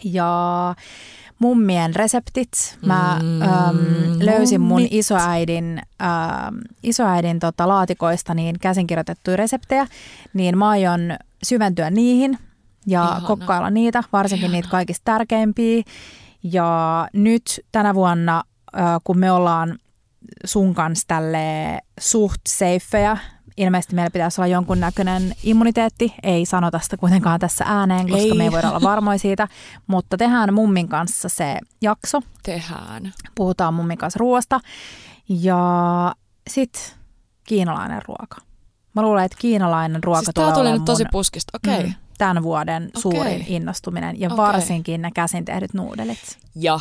[0.04, 0.74] Ja
[1.38, 2.78] mummien reseptit.
[2.86, 3.48] Mä Mm, äm,
[4.20, 4.92] löysin mun mummit.
[4.92, 9.86] isoäidin, äm, isoäidin tota, laatikoista niin käsinkirjoitettuja reseptejä,
[10.34, 11.00] niin mä aion
[11.42, 12.38] syventyä niihin
[12.86, 13.10] ja Ihana.
[13.10, 13.26] Ihana.
[13.26, 15.82] kokkailla niitä, varsinkin niitä kaikista tärkeimpiä.
[16.53, 18.42] Ja nyt tänä vuonna,
[19.05, 19.78] kun me ollaan
[20.45, 23.16] sun kanssa tälle suht safeja,
[23.57, 26.14] ilmeisesti meillä pitäisi olla jonkunnäköinen immuniteetti.
[26.22, 28.34] Ei sanota sitä kuitenkaan tässä ääneen, koska Ei.
[28.34, 29.49] me ei voida olla varmoja siitä.
[29.86, 32.20] Mutta tehdään mummin kanssa se jakso.
[32.42, 33.12] tehdään.
[33.34, 34.61] Puhutaan mummin kanssa ruoasta.
[35.28, 36.14] Ja
[36.51, 36.82] sitten
[37.45, 38.36] kiinalainen ruoka.
[38.95, 41.59] Mä luulen, että kiinalainen ruoka Siis tulee tää tuli nyt tosi mun, puskista.
[41.59, 41.78] Okei.
[41.78, 41.86] Okay.
[41.86, 43.02] mm, tämän vuoden Okei.
[43.02, 44.20] suurin innostuminen.
[44.20, 44.36] Ja Okei.
[44.36, 46.38] varsinkin ne käsin tehdyt nuudelit.
[46.54, 46.80] Ja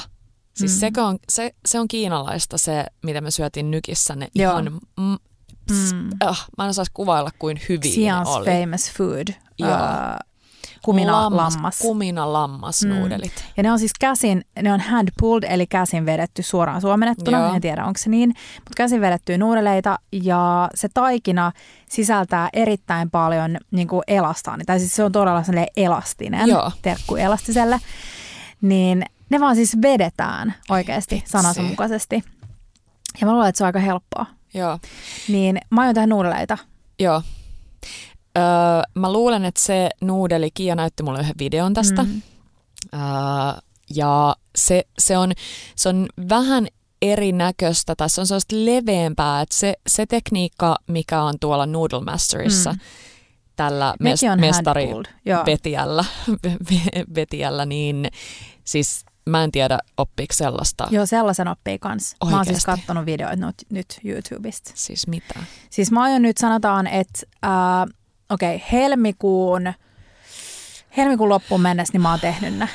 [0.53, 0.79] siis Mm.
[0.79, 4.15] sekö on, se, se on kiinalaista se, mitä me syötiin nykissä.
[4.15, 4.51] Ne Joo.
[4.51, 4.65] ihan,
[4.99, 5.17] mm,
[5.65, 6.09] ps, Mm.
[6.29, 8.45] äh, mä en osaisi kuvailla kuin hyvin Xi'an's ne oli.
[8.45, 9.27] famous food.
[9.59, 9.71] Joo.
[9.71, 9.79] Äh,
[10.85, 11.79] kumina lammas.
[11.79, 12.89] Kumina lammas Mm.
[12.89, 13.31] nuudelit.
[13.57, 17.39] Ja ne on siis käsin, ne on hand pulled, eli käsin vedetty suoraan suomennettuna.
[17.39, 17.53] Joo.
[17.53, 18.29] En tiedä, onko se niin.
[18.55, 21.51] Mutta käsin vedettyjä nuudeleita ja se taikina
[21.89, 24.63] sisältää erittäin paljon niin kuin elastaani.
[24.65, 26.49] Tai siis se on todella sellainen elastinen.
[26.49, 26.71] Joo.
[26.81, 27.79] Terkku elastiselle.
[28.61, 32.23] Niin ne vaan siis vedetään oikeasti sanansa mukaisesti.
[33.21, 34.25] Ja mä luulen, että se on aika helppoa.
[34.53, 34.79] Joo.
[35.27, 36.57] Niin mä aion tehdä nuudeleita.
[36.99, 37.21] Joo.
[38.37, 38.43] Öö,
[38.95, 42.03] mä luulen, että se nuudeli, Kiia näytti mulle yhden videon tästä.
[42.03, 42.21] Mm.
[42.93, 42.99] Öö,
[43.95, 45.31] ja se, se, on,
[45.75, 46.67] se on vähän
[47.01, 52.71] erinäköistä, tai se on sellaista leveämpää, että se, se tekniikka, mikä on tuolla Noodle Masterissa,
[52.71, 52.79] Mm.
[53.55, 54.89] tällä Nekin mes, on mestari.
[55.45, 56.05] Betiällä,
[57.13, 58.07] Betiällä, niin
[58.63, 60.87] siis mä en tiedä oppiiko sellaista.
[60.91, 62.15] Joo, sellaisen oppii kans.
[62.29, 64.71] Mä oon siis kattonut videoita nyt, nyt YouTubesta.
[64.75, 65.39] Siis mitä?
[65.69, 67.95] Siis mä aion nyt sanotaan, että äh,
[68.29, 69.73] okei, okay, helmikuun,
[70.97, 72.69] helmikuun loppuun mennessä niin mä oon tehnyt ne.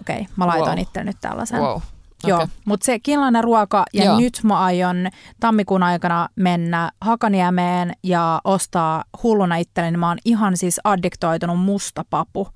[0.00, 0.82] Okei, okay, mä laitoin Wow.
[0.82, 1.60] itse nyt tällaisen.
[1.60, 1.80] Wow.
[2.24, 2.54] Joo, Okei.
[2.64, 4.20] mutta se kiinalainen ruoka ja Joo.
[4.20, 5.08] nyt mä aion
[5.40, 9.96] tammikuun aikana mennä Hakaniemeen ja ostaa hulluna itselleni.
[9.96, 12.48] Mä oon ihan siis addiktoitunut mustapapu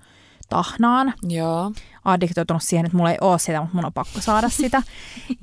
[0.48, 1.14] tahnaan.
[1.22, 1.72] Joo.
[2.10, 4.82] Addiktoitunut siihen, että mulla ei ole sitä, mutta mun on pakko saada sitä.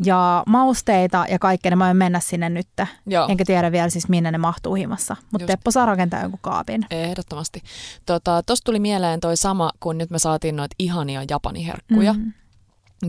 [0.03, 2.67] Ja mausteita ja kaikkea, niin mä voin mennä sinne nyt.
[3.05, 3.27] Joo.
[3.27, 5.15] Enkä tiedä vielä siis, minne ne mahtuu himassa.
[5.31, 5.47] Mutta.
[5.47, 6.85] Teppo saa rakentaa jonkun kaapin.
[6.91, 7.61] Ehdottomasti.
[8.05, 12.13] Tota, Tuosta tuli mieleen toi sama, kun nyt me saatiin noita ihania japaniherkkuja.
[12.13, 12.33] Mm.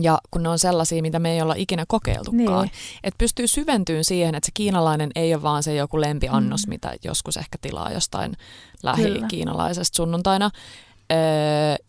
[0.01, 2.61] Ja kun ne on sellaisia, mitä me ei olla ikinä kokeiltukaan.
[2.61, 2.71] Niin.
[3.03, 6.69] Että pystyy syventyyn siihen, että se kiinalainen ei ole vaan se joku lempiannos, mm.
[6.69, 8.33] mitä joskus ehkä tilaa jostain
[8.83, 10.49] lähi-kiinalaisesta sunnuntaina.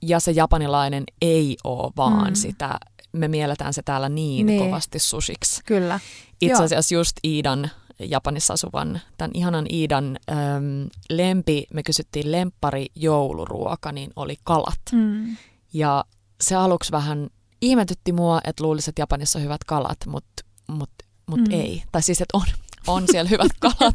[0.02, 2.34] Ja se japanilainen ei ole vaan Mm.
[2.34, 2.78] sitä,
[3.12, 4.64] me mielletään se täällä niin, Niin.
[4.64, 5.60] kovasti sushiksi.
[5.66, 6.00] Kyllä.
[6.40, 6.62] Itse Joo.
[6.64, 10.36] asiassa just Iidan, Japanissa asuvan, tämän ihanan Iidan äm,
[11.10, 14.80] lempi, me kysyttiin lemppari jouluruoka, niin oli kalat.
[14.92, 15.36] Mm.
[15.72, 16.04] Ja
[16.40, 17.28] se aluksi vähän
[17.62, 20.90] ihmetytti mua, että luulisi, että Japanissa on hyvät kalat, mutta mut,
[21.26, 21.50] mut mm.
[21.54, 21.82] ei.
[21.92, 22.46] Tai siis, että on,
[22.86, 23.94] on siellä hyvät kalat,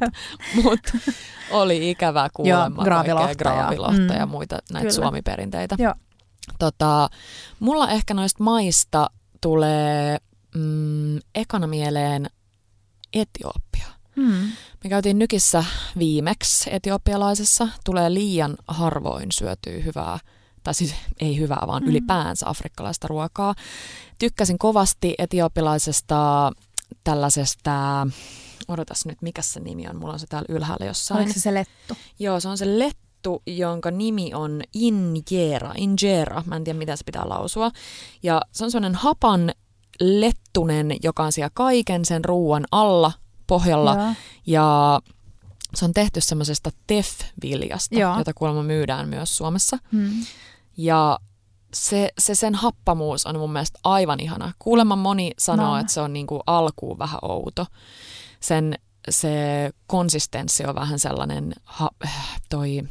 [0.64, 0.92] mutta
[1.52, 4.30] oli ikävää kuulemma graavilohta kaikkea ja- graavilohta ja mm.
[4.32, 5.04] muita näitä Kyllä.
[5.04, 5.76] suomiperinteitä.
[5.80, 5.94] Joo.
[6.60, 7.10] Tota,
[7.60, 9.10] mulla ehkä noista maista
[9.42, 10.18] tulee
[10.56, 12.30] mm, ekana mieleen
[13.14, 13.88] Etiopia.
[14.16, 14.52] Mm.
[14.84, 15.66] Me käytiin Nykissä
[15.98, 17.68] viimeksi etiopialaisessa.
[17.86, 20.20] Tulee liian harvoin syötyä hyvää,
[20.64, 21.86] tai siis ei hyvää, vaan Mm.
[21.86, 21.90] mm.
[21.92, 23.56] ylipäänsä afrikkalaista ruokaa.
[24.20, 26.52] Tykkäsin kovasti etiopialaisesta
[27.04, 28.08] tällaisesta,
[28.68, 31.18] odotas nyt, mikä se nimi on, mulla on se täällä ylhäällä jossain.
[31.18, 31.98] Oliko se se lettu?
[32.20, 37.04] Joo, se on se lettu, jonka nimi on injera, injera, mä en tiedä mitä se
[37.04, 37.72] pitää lausua.
[38.24, 39.52] Ja se on sellainen hapan
[40.00, 43.12] lettunen, joka on siellä kaiken sen ruuan alla,
[43.48, 43.96] pohjalla.
[43.96, 44.14] Joo.
[44.46, 45.00] Ja
[45.76, 48.18] se on tehty semmoisesta tef-viljasta, Joo.
[48.18, 49.78] jota kuulemma myydään myös Suomessa.
[49.92, 50.12] Mm.
[50.78, 51.20] Ja
[51.74, 54.52] se, se sen happamuus on mun mielestä aivan ihana.
[54.60, 55.78] Kuulemma moni sanoo, No.
[55.78, 57.66] että se on niinku alkuun vähän outo.
[58.46, 58.76] Sen
[59.10, 59.30] se
[59.88, 61.90] konsistenssi on vähän sellainen ha,
[62.50, 62.82] toi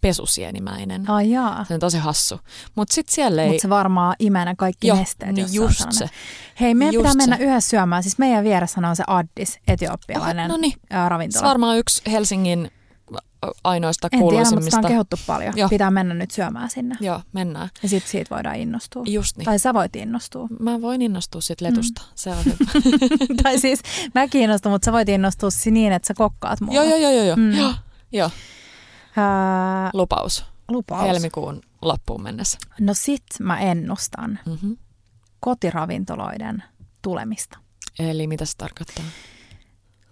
[0.00, 1.10] pesusienimäinen.
[1.10, 1.64] Ai jaa.
[1.64, 2.40] Se on tosi hassu.
[2.74, 3.48] Mutta sitten siellä ei...
[3.48, 5.32] Mutta se varmaan imee ne kaikki Joo, nesteet.
[5.34, 6.08] niin se just sellainen.
[6.08, 6.14] se.
[6.60, 7.42] Hei, meidän Just pitää mennä se.
[7.44, 8.02] yhdessä syömään.
[8.02, 10.72] Siis meidän vieressä on se Addis, etiopialainen Oho, no niin.
[10.72, 11.42] Se ravintola.
[11.44, 12.70] on varmaan yksi Helsingin
[13.64, 14.70] ainoista en tiedä, mutta kuuluisimmista.
[14.76, 15.52] sitä on kehuttu paljon.
[15.56, 15.68] Joo.
[15.68, 16.96] Pitää mennä nyt syömään sinne.
[17.00, 17.68] Joo, mennään.
[17.82, 19.02] Ja sitten siitä voidaan innostua.
[19.06, 19.44] Just niin.
[19.44, 20.46] Tai sä voit innostua.
[20.60, 22.02] Mä voin innostua siitä letusta.
[22.02, 22.08] Mm.
[22.14, 22.56] Se on hyvä.
[23.42, 23.80] tai siis
[24.14, 26.74] mä kiinnostun, mutta sä voit innostua niin, että sä kokkaat mua.
[26.74, 27.36] joo, joo, joo, joo.
[27.36, 27.42] Mm.
[27.42, 27.56] Mm.
[27.58, 27.72] joo.
[28.12, 28.30] Joo,
[29.16, 30.44] Ää, lupaus.
[30.68, 31.06] lupaus.
[31.08, 32.58] Helmikuun loppuun mennessä.
[32.80, 34.76] No sit mä ennustan Mm-hmm.
[35.40, 36.62] kotiravintoloiden
[37.02, 37.58] tulemista.
[37.98, 39.04] Eli mitä se tarkoittaa?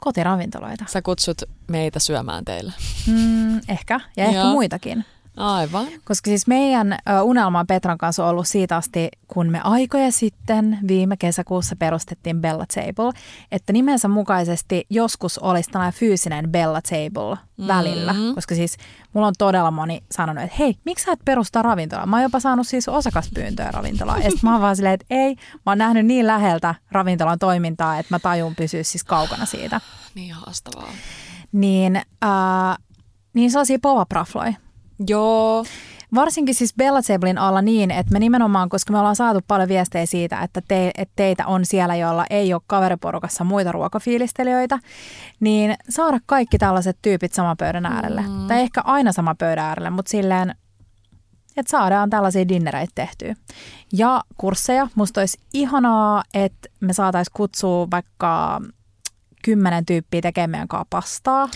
[0.05, 0.85] Kotiravintoloita.
[0.89, 2.73] Sä kutsut meitä syömään teille.
[3.07, 4.53] Mm, ehkä, ja ehkä Joo.
[4.53, 5.05] muitakin.
[5.37, 5.87] Aivan.
[6.05, 11.17] Koska siis meidän unelma on Petran kanssa ollut siitä asti, kun me aikoja sitten viime
[11.17, 13.21] kesäkuussa perustettiin Bella Table,
[13.53, 17.37] että nimensä mukaisesti joskus olisi tällainen fyysinen Bella Table
[17.69, 18.13] välillä.
[18.13, 18.35] Mhm.
[18.35, 18.77] Koska siis
[19.13, 22.07] mulla on todella moni sanonut, että hei, miksi sä et perustaa ravintolaa?
[22.07, 24.17] Mä oon jopa saanut siis osakaspyyntöä ravintolaa.
[24.17, 27.99] Ja sitten mä oon vaan silleen, että ei, mä oon nähnyt niin läheltä ravintolan toimintaa,
[27.99, 29.81] että mä tajun pysyä siis kaukana siitä.
[30.15, 30.93] Niin haastavaa.
[31.53, 32.79] Niin, äh,
[33.35, 34.55] niin sellaisia pop-up-rafloja.
[35.09, 35.65] Joo.
[36.15, 40.07] Varsinkin siis Bella Tablein alla niin, että me nimenomaan, koska me ollaan saatu paljon viestejä
[40.07, 44.79] siitä, että, te, että teitä on siellä, joilla ei ole kaveriporukassa muita ruokafiilistelijöitä,
[45.41, 48.23] niin saada kaikki tällaiset tyypit saman pöydän äärelle.
[48.23, 48.47] Mm.
[48.47, 50.55] Tai ehkä aina sama pöydän äärelle, mutta silleen,
[51.57, 53.35] että saadaan tällaisia dinnereitä tehtyä.
[53.93, 54.89] Ja kursseja.
[54.95, 58.61] Musta olisi ihanaa, että me saataisiin kutsua vaikka
[59.45, 61.49] kymmenen tyyppiä tekemään pastaa.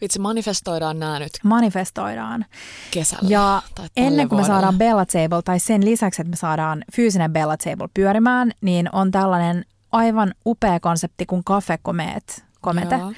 [0.00, 2.44] Vitsi, manifestoidaan nämä nyt Manifestoidaan.
[2.90, 3.28] kesällä.
[3.28, 3.62] Ja
[3.96, 7.88] ennen kuin me saadaan Bella Table, tai sen lisäksi, että me saadaan fyysinen Bella Table
[7.94, 12.96] pyörimään, niin on tällainen aivan upea konsepti kuin Cafe Comet, Komete.
[12.96, 13.12] Joo.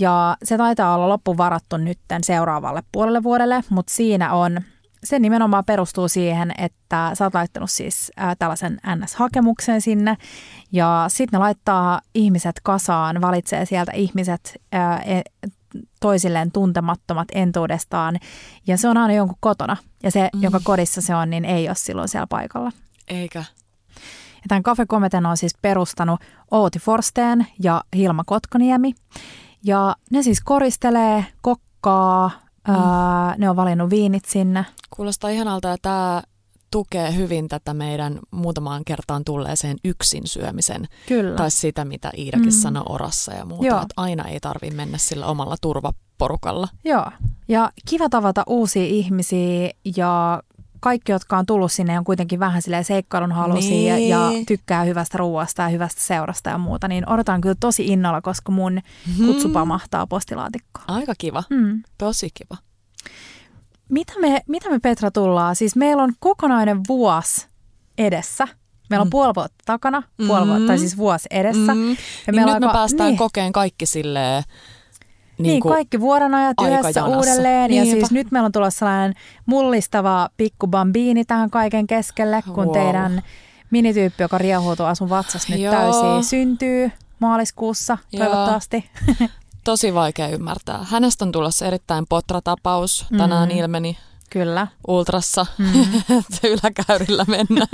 [0.00, 4.60] Ja se taitaa olla loppuvarattu nyt seuraavalle puolelle vuodelle, mutta siinä on,
[5.04, 10.16] se nimenomaan perustuu siihen, että sä oot laittanut siis ää, tällaisen NS-hakemuksen sinne
[10.72, 15.22] ja sitten ne laittaa ihmiset kasaan, valitsee sieltä ihmiset ää, e,
[16.00, 18.16] toisilleen tuntemattomat entuudestaan
[18.66, 20.42] ja se on aina jonkun kotona ja se, mm.
[20.42, 22.72] jonka kodissa se on, niin ei ole silloin siellä paikalla.
[23.08, 23.44] Eikä.
[24.36, 26.20] Ja tämän Cafe Cometen on siis perustanut
[26.50, 28.94] Outi Forsteen ja Hilma Kotkoniemi.
[29.64, 32.30] Ja ne siis koristelee, kokkaa,
[32.68, 32.74] mm.
[32.74, 34.66] ää, ne on valinnut viinit sinne.
[34.90, 36.22] Kuulostaa ihanalta ja tämä
[36.70, 40.88] tukee hyvin tätä meidän muutamaan kertaan tulleeseen yksin syömisen.
[41.08, 41.36] Kyllä.
[41.36, 42.54] Tai sitä, mitä Iidakin Mm.
[42.54, 42.60] mm.
[42.60, 43.66] sanoi orassa ja muuta.
[43.66, 43.76] Joo.
[43.82, 46.68] Että aina ei tarvitse mennä sillä omalla turvaporukalla.
[46.84, 47.06] Joo.
[47.48, 50.42] Ja kiva tavata uusia ihmisiä ja
[50.80, 54.08] kaikki, jotka on tullut sinne, on kuitenkin vähän silleen seikkailun halusia Niin.
[54.08, 56.88] ja, ja tykkää hyvästä ruoasta ja hyvästä seurasta ja muuta.
[56.88, 58.80] Niin odotan kyllä tosi innolla, koska mun
[59.26, 60.84] kutsu pamahtaa postilaatikkoon.
[60.88, 61.42] Aika kiva.
[61.50, 61.82] Mm.
[61.98, 62.56] Tosi kiva.
[63.88, 65.56] Mitä me, mitä me Petra tullaan?
[65.56, 67.46] Siis meillä on kokonainen vuosi
[67.98, 68.48] edessä.
[68.90, 69.10] Meillä on Mm.
[69.10, 70.80] puoli vuotta takana, puoli vuotta, tai Mm.
[70.80, 71.74] siis vuosi edessä.
[71.74, 71.90] Mm.
[71.90, 73.18] Ja Niin meillä nyt me alkaa- päästään niin.
[73.18, 74.42] kokeen kaikki silleen,
[75.38, 77.72] Niin, niin, kuin, kaikki vuoronajat yhdessä uudelleen.
[77.72, 78.00] Ja Niinpä.
[78.00, 79.14] siis nyt meillä on tulossa sellainen
[79.46, 82.72] mullistava pikku bambiini tähän kaiken keskelle, kun Wow.
[82.72, 83.22] teidän
[83.70, 85.74] minityyppi, joka riehuu tuolla sun vatsassa nyt Joo.
[85.74, 88.26] täysin, syntyy maaliskuussa Joo.
[88.26, 88.90] toivottavasti.
[89.64, 90.86] tosi vaikea ymmärtää.
[90.90, 93.06] Hänestä on tulossa erittäin potratapaus.
[93.18, 93.56] Tänään Mm.
[93.58, 93.98] ilmeni
[94.30, 94.66] Kyllä.
[94.88, 95.84] ultrassa, Mm.
[96.52, 97.68] yläkäyrillä mennään.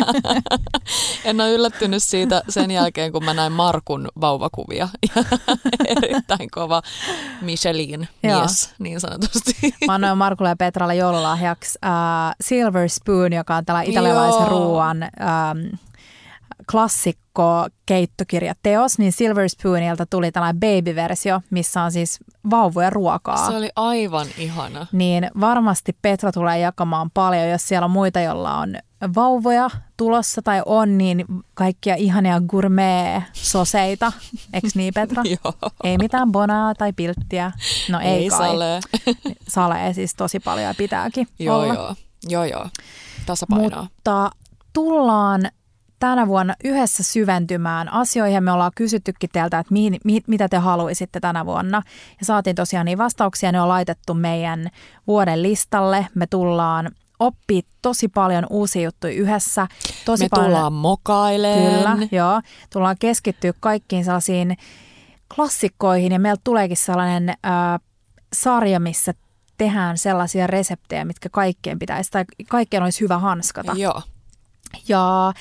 [1.24, 4.88] en ole yllättynyt siitä sen jälkeen, kun mä näin Markun vauvakuvia.
[5.96, 6.82] Erittäin kova
[7.40, 9.74] Michelin mies, niin sanotusti.
[9.86, 11.90] Mä annoin Markulle ja Petralle joululahjaksi äh,
[12.40, 15.74] Silver Spoon, joka on tällainen italialaisen ruoan ähm,
[16.72, 22.18] klassikko keittokirjateos, niin Silver Spoonilta tuli tällainen baby-versio, missä on siis
[22.50, 23.50] vauvojen ruokaa.
[23.50, 24.86] Se oli aivan ihana.
[24.92, 28.74] Niin varmasti Petra tulee jakamaan paljon, jos siellä on muita, joilla on
[29.14, 31.24] vauvoja tulossa tai on, niin
[31.54, 34.12] kaikkia ihania gourmet-soseita.
[34.52, 35.22] Eks niin Petra?
[35.44, 35.70] Joo.
[35.84, 37.52] Ei mitään bonaa tai pilttiä.
[37.88, 38.38] No ei, Ei kai.
[38.38, 38.80] sale.
[39.48, 41.74] Salee siis tosi paljon ja pitääkin Joo, olla.
[41.74, 41.94] joo.
[42.28, 42.66] Joo, joo.
[43.26, 43.82] Tasapainoa.
[43.82, 44.30] Mutta
[44.72, 45.42] tullaan
[46.04, 48.44] tänä vuonna yhdessä syventymään asioihin.
[48.44, 51.82] Me ollaan kysyttykin teiltä, että mihin, mi, mitä te haluaisitte tänä vuonna.
[52.20, 53.52] Ja saatiin tosiaan niin vastauksia.
[53.52, 54.68] Ne on laitettu meidän
[55.06, 56.06] vuoden listalle.
[56.14, 59.66] Me tullaan oppii tosi paljon uusia juttuja yhdessä.
[60.04, 61.98] Tosi Me paljon, tullaan mokailemaan.
[61.98, 62.40] Kyllä, joo.
[62.72, 64.56] Tullaan keskittyä kaikkiin sellaisiin
[65.34, 67.80] klassikkoihin ja meiltä tuleekin sellainen äh,
[68.32, 69.14] sarja, missä
[69.58, 73.72] tehdään sellaisia reseptejä, mitkä kaikkien pitäisi tai kaikkien olisi hyvä hanskata.
[73.76, 74.02] Joo.
[74.88, 75.32] Ja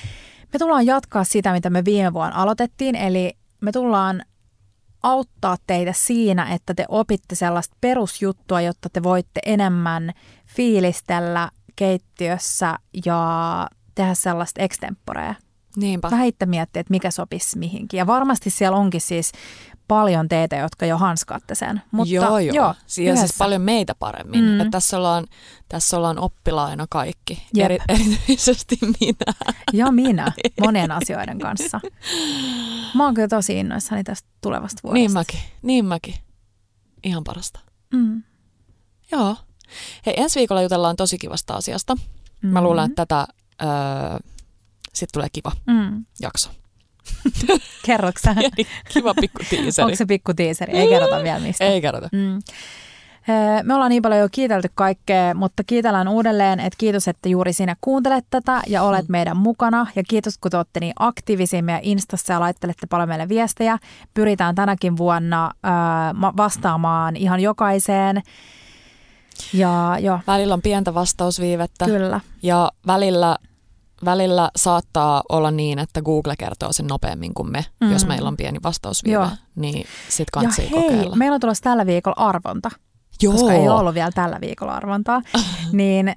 [0.54, 4.22] me tullaan jatkaa sitä, mitä me viime vuonna aloitettiin, eli me tullaan
[5.02, 10.12] auttaa teitä siinä, että te opitte sellaista perusjuttua, jotta te voitte enemmän
[10.46, 15.34] fiilistellä keittiössä ja tehdä sellaista extemporea.
[15.76, 16.10] Niinpä.
[16.10, 17.98] Vähän itse miettiä, että mikä sopisi mihinkin.
[17.98, 19.32] Ja varmasti siellä onkin siis
[19.88, 21.82] paljon teitä, jotka jo hanskaatte sen.
[21.90, 22.54] Mutta joo, joo.
[22.54, 23.34] joo ja siis yhdessä.
[23.38, 24.44] paljon meitä paremmin.
[24.44, 24.64] Mm.
[24.64, 24.70] Mm.
[24.70, 25.26] Tässä, ollaan,
[25.68, 27.64] tässä ollaan oppilaina kaikki, Jep.
[27.64, 29.34] Eri, erityisesti minä.
[29.72, 31.80] Ja minä monien asioiden kanssa.
[32.94, 34.94] Mä oon kyllä tosi innoissani tästä tulevasta vuodesta.
[34.94, 36.14] Niin mäkin, niin mäkin.
[37.04, 37.60] Ihan parasta.
[37.92, 38.22] Mm.
[39.12, 39.36] Joo.
[40.06, 41.94] Hei, ensi viikolla jutellaan tosi kivasta asiasta.
[42.42, 42.48] Mm.
[42.48, 43.26] Mä luulen, että tätä
[43.62, 43.68] öö,
[44.92, 46.04] sitten tulee kiva Mm.
[46.20, 46.50] jakso.
[47.86, 48.34] Kerroks sä?
[48.34, 49.84] Pieni kiva pikku tiiseri.
[49.84, 50.72] Onko se pikku tiiseri?
[50.72, 51.64] Ei kerrota vielä mistä.
[51.64, 52.08] Ei kerrota.
[52.12, 52.42] Mm.
[53.62, 57.76] Me ollaan niin paljon jo kiitelty kaikkea, mutta kiitellään uudelleen, että kiitos, että juuri sinä
[57.80, 59.12] kuuntelet tätä ja olet Mm.
[59.12, 59.86] meidän mukana.
[59.96, 63.78] Ja kiitos, kun te olette niin aktiivisia meidän Instassa ja laittelette paljon meille viestejä.
[64.14, 65.50] Pyritään tänäkin vuonna
[66.36, 68.22] vastaamaan ihan jokaiseen.
[69.52, 72.20] Ja joo, Välillä on pientä vastausviivettä kyllä.
[72.42, 73.38] ja välillä,
[74.04, 77.92] välillä saattaa olla niin, että Google kertoo sen nopeammin kuin me, Mm.
[77.92, 79.14] jos meillä on pieni vastausviive.
[79.14, 79.28] Joo.
[79.56, 81.16] Niin sit kansi kokeilla.
[81.16, 82.70] meillä on tulossa tällä viikolla arvonta.
[83.22, 83.32] Joo.
[83.32, 85.22] koska ei ole ollut vielä tällä viikolla arvontaa,
[85.72, 86.14] niin äh,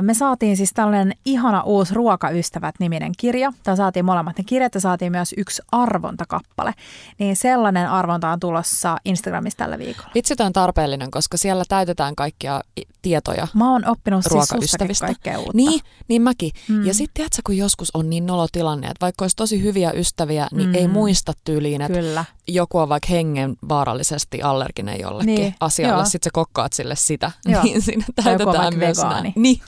[0.00, 3.52] me saatiin siis tällainen ihana uusi Ruokaystävät-niminen kirja.
[3.62, 6.74] Tai saatiin molemmat ne kirjat ja saatiin myös yksi arvontakappale.
[7.18, 10.10] Niin sellainen arvonta on tulossa Instagramissa tällä viikolla.
[10.14, 12.60] Vitsi, on tarpeellinen, koska siellä täytetään kaikkia
[13.02, 13.48] tietoja.
[13.54, 15.52] Mä oon oppinut siis kaikkea uutta.
[15.54, 16.50] Niin, niin mäkin.
[16.68, 16.86] Mm.
[16.86, 20.48] Ja sitten tiedätkö, kun joskus on niin nolo tilanne, että vaikka olisi tosi hyviä ystäviä,
[20.52, 20.74] niin mm.
[20.74, 22.24] ei muista tyyliin, että Kyllä.
[22.54, 26.04] Joku on vaikka hengen vaarallisesti allerginen jollekin Niin, asialle, joo.
[26.04, 27.62] sitten sä kokkaat sille sitä, Joo.
[27.62, 29.22] niin siinä täytetään myös vegaani.
[29.22, 29.32] nämä.
[29.36, 29.60] Niin,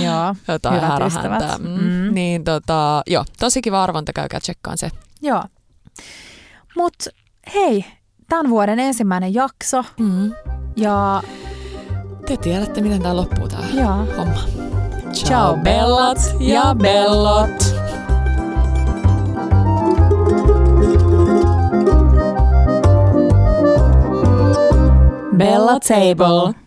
[0.04, 1.06] Joo, jotain hyvät härähäntää.
[1.46, 1.58] ystävät.
[1.62, 1.68] Mm.
[1.82, 2.14] Mm.
[2.14, 4.90] Niin tota, joo, tosi kiva arvonta, käykää tsekkaan se.
[5.22, 5.42] joo.
[6.76, 6.94] Mut
[7.54, 7.84] hei,
[8.28, 10.32] tämän vuoden ensimmäinen jakso Mm.
[10.76, 11.22] ja
[12.26, 13.96] Te tiedätte, miten tämä loppuu tää joo.
[14.16, 14.40] homma.
[15.12, 17.74] Ciao, bellat ja bellot.
[25.32, 26.61] Bella Table.